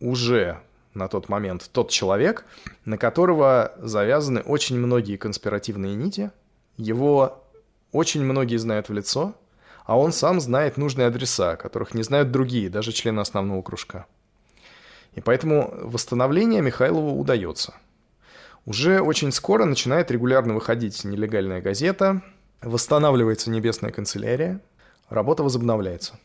[0.00, 0.60] уже
[0.94, 2.44] на тот момент тот человек,
[2.84, 6.30] на которого завязаны очень многие конспиративные нити.
[6.76, 7.44] Его
[7.92, 9.34] очень многие знают в лицо,
[9.84, 14.06] а он сам знает нужные адреса, которых не знают другие, даже члены основного кружка.
[15.14, 17.74] И поэтому восстановление Михайлову удается.
[18.64, 22.22] Уже очень скоро начинает регулярно выходить нелегальная газета,
[22.60, 24.60] восстанавливается небесная канцелярия,
[25.08, 26.18] работа возобновляется.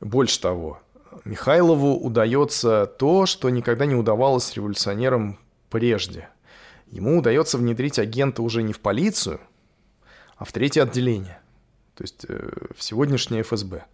[0.00, 0.80] Больше того,
[1.24, 5.38] Михайлову удается то, что никогда не удавалось революционерам
[5.70, 6.28] прежде.
[6.86, 9.40] Ему удается внедрить агента уже не в полицию,
[10.36, 11.40] а в третье отделение–
[11.98, 13.84] то есть э, в сегодняшнее ФСБ.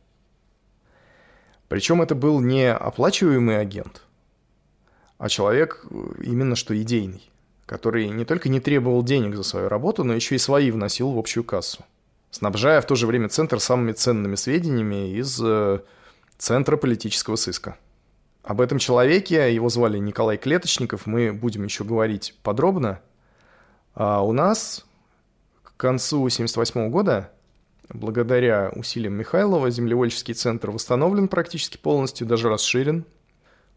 [1.68, 4.02] Причем это был не оплачиваемый агент,
[5.16, 7.26] а человек э, именно что идейный,
[7.64, 11.18] который не только не требовал денег за свою работу, но еще и свои вносил в
[11.18, 11.82] общую кассу,
[12.30, 15.80] снабжая в то же время Центр самыми ценными сведениями из э,
[16.36, 17.78] Центра политического сыска.
[18.42, 23.00] Об этом человеке, его звали Николай Клеточников, мы будем еще говорить подробно.
[23.94, 24.84] А у нас
[25.62, 27.30] к концу 1978 года
[27.90, 33.04] Благодаря усилиям Михайлова землевольческий центр восстановлен практически полностью, даже расширен.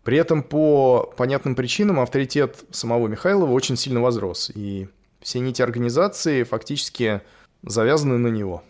[0.03, 4.87] При этом по понятным причинам авторитет самого Михайлова очень сильно возрос, и
[5.19, 7.21] все нити организации фактически
[7.63, 8.63] завязаны на него.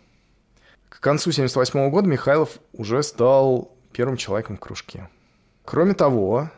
[0.90, 5.10] К концу 1978 года Михайлов уже стал первым человеком в кружке.
[5.64, 6.50] Кроме того,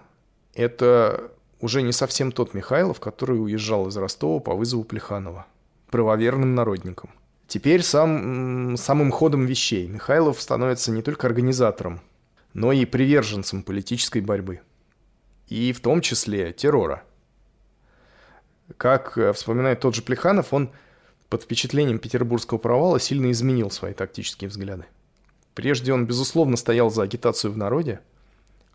[0.53, 5.45] это уже не совсем тот Михайлов, который уезжал из Ростова по вызову Плеханова,
[5.91, 7.09] правоверным народником.
[7.49, 11.99] Теперь сам, самым ходом вещей Михайлов становится не только организатором,
[12.53, 14.61] но и приверженцем политической борьбы.
[15.47, 17.01] И в том числе террора.
[18.77, 20.69] Как э, вспоминает тот же Плеханов, он
[21.27, 24.85] под впечатлением петербургского провала сильно изменил свои тактические взгляды.
[25.55, 27.99] Прежде он, безусловно, стоял за агитацию в народе,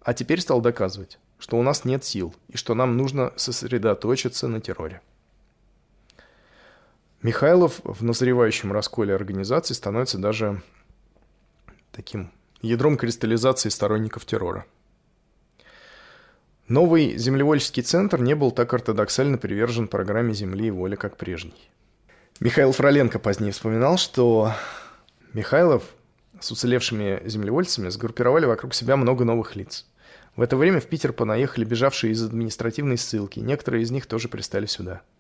[0.03, 4.61] а теперь стал доказывать, что у нас нет сил и что нам нужно сосредоточиться на
[4.61, 5.01] терроре.
[7.25, 10.61] Михайлов в назревающем расколе организации становится даже
[11.91, 14.67] таким ядром кристаллизации сторонников террора.
[16.69, 21.71] Новый землевольческий центр не был так ортодоксально привержен программе «Земли и воли», как прежний.
[22.41, 24.53] Михаил Фроленко позднее вспоминал, что
[25.33, 25.83] Михайлов
[26.41, 29.87] с уцелевшими землевольцами сгруппировали вокруг себя много новых лиц.
[30.37, 34.67] В это время в Питер понаехали бежавшие из административной ссылки, некоторые из них тоже пристали
[34.67, 35.01] сюда–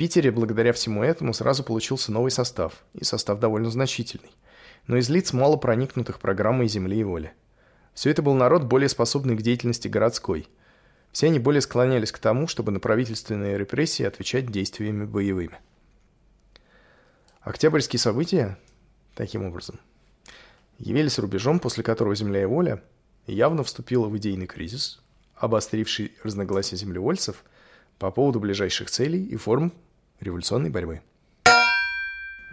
[0.00, 4.30] Питере, благодаря всему этому, сразу получился новый состав, и состав довольно значительный,
[4.86, 7.34] но из лиц мало проникнутых программой «Земли и воли».
[7.92, 10.48] Все это был народ, более способный к деятельности городской.
[11.12, 15.58] Все они более склонялись к тому, чтобы на правительственные репрессии отвечать действиями боевыми.
[17.42, 18.56] Октябрьские события,
[19.14, 19.78] таким образом,
[20.78, 22.82] явились рубежом, после которого «Земля и воля»
[23.26, 25.02] явно вступила в идейный кризис,
[25.34, 27.44] обостривший разногласия землевольцев
[27.98, 29.74] по поводу ближайших целей и форм
[30.20, 31.02] революционной борьбы.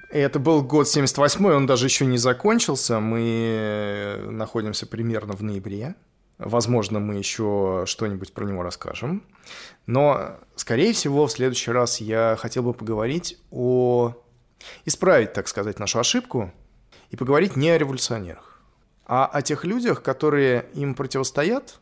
[0.09, 2.99] Это был год 78 он даже еще не закончился.
[2.99, 5.95] Мы находимся примерно в ноябре.
[6.37, 9.23] Возможно, мы еще что-нибудь про него расскажем.
[9.85, 14.13] Но, скорее всего, в следующий раз я хотел бы поговорить о...
[14.85, 16.51] Исправить, так сказать, нашу ошибку
[17.09, 18.61] и поговорить не о революционерах,
[19.05, 21.79] а о тех людях, которые им противостоят,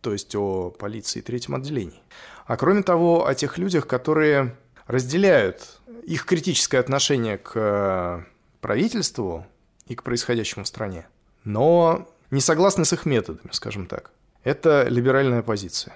[0.00, 2.02] то есть о полиции третьем отделении.
[2.46, 4.56] А кроме того, о тех людях, которые
[4.86, 8.22] разделяют их критическое отношение к э,
[8.60, 9.46] правительству
[9.86, 11.06] и к происходящему в стране,
[11.44, 14.10] но не согласны с их методами, скажем так.
[14.44, 15.94] Это либеральная позиция.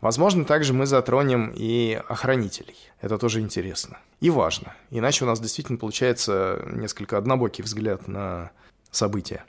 [0.00, 2.76] Возможно, также мы затронем и охранителей.
[3.00, 3.98] Это тоже интересно.
[4.20, 4.74] И важно.
[4.90, 8.50] Иначе у нас действительно получается несколько однобокий взгляд на
[8.90, 9.44] события.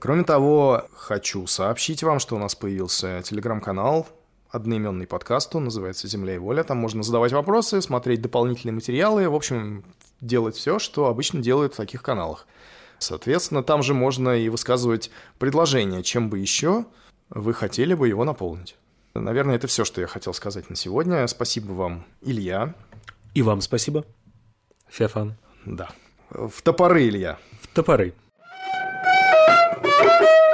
[0.00, 4.08] Кроме того, хочу сообщить вам, что у нас появился телеграм-канал
[4.50, 6.62] одноименный подкаст, он называется «Земля и воля».
[6.62, 9.84] Там можно задавать вопросы, смотреть дополнительные материалы, в общем,
[10.20, 12.46] делать все, что обычно делают в таких каналах.
[12.98, 16.86] Соответственно, там же можно и высказывать предложения, чем бы еще
[17.28, 18.76] вы хотели бы его наполнить.
[19.14, 21.26] Наверное, это все, что я хотел сказать на сегодня.
[21.26, 22.74] Спасибо вам, Илья.
[23.34, 24.04] И вам спасибо,
[24.88, 25.36] Феофан.
[25.64, 25.90] Да.
[26.30, 27.38] В топоры, Илья.
[27.62, 28.14] В топоры.
[29.98, 30.45] thank you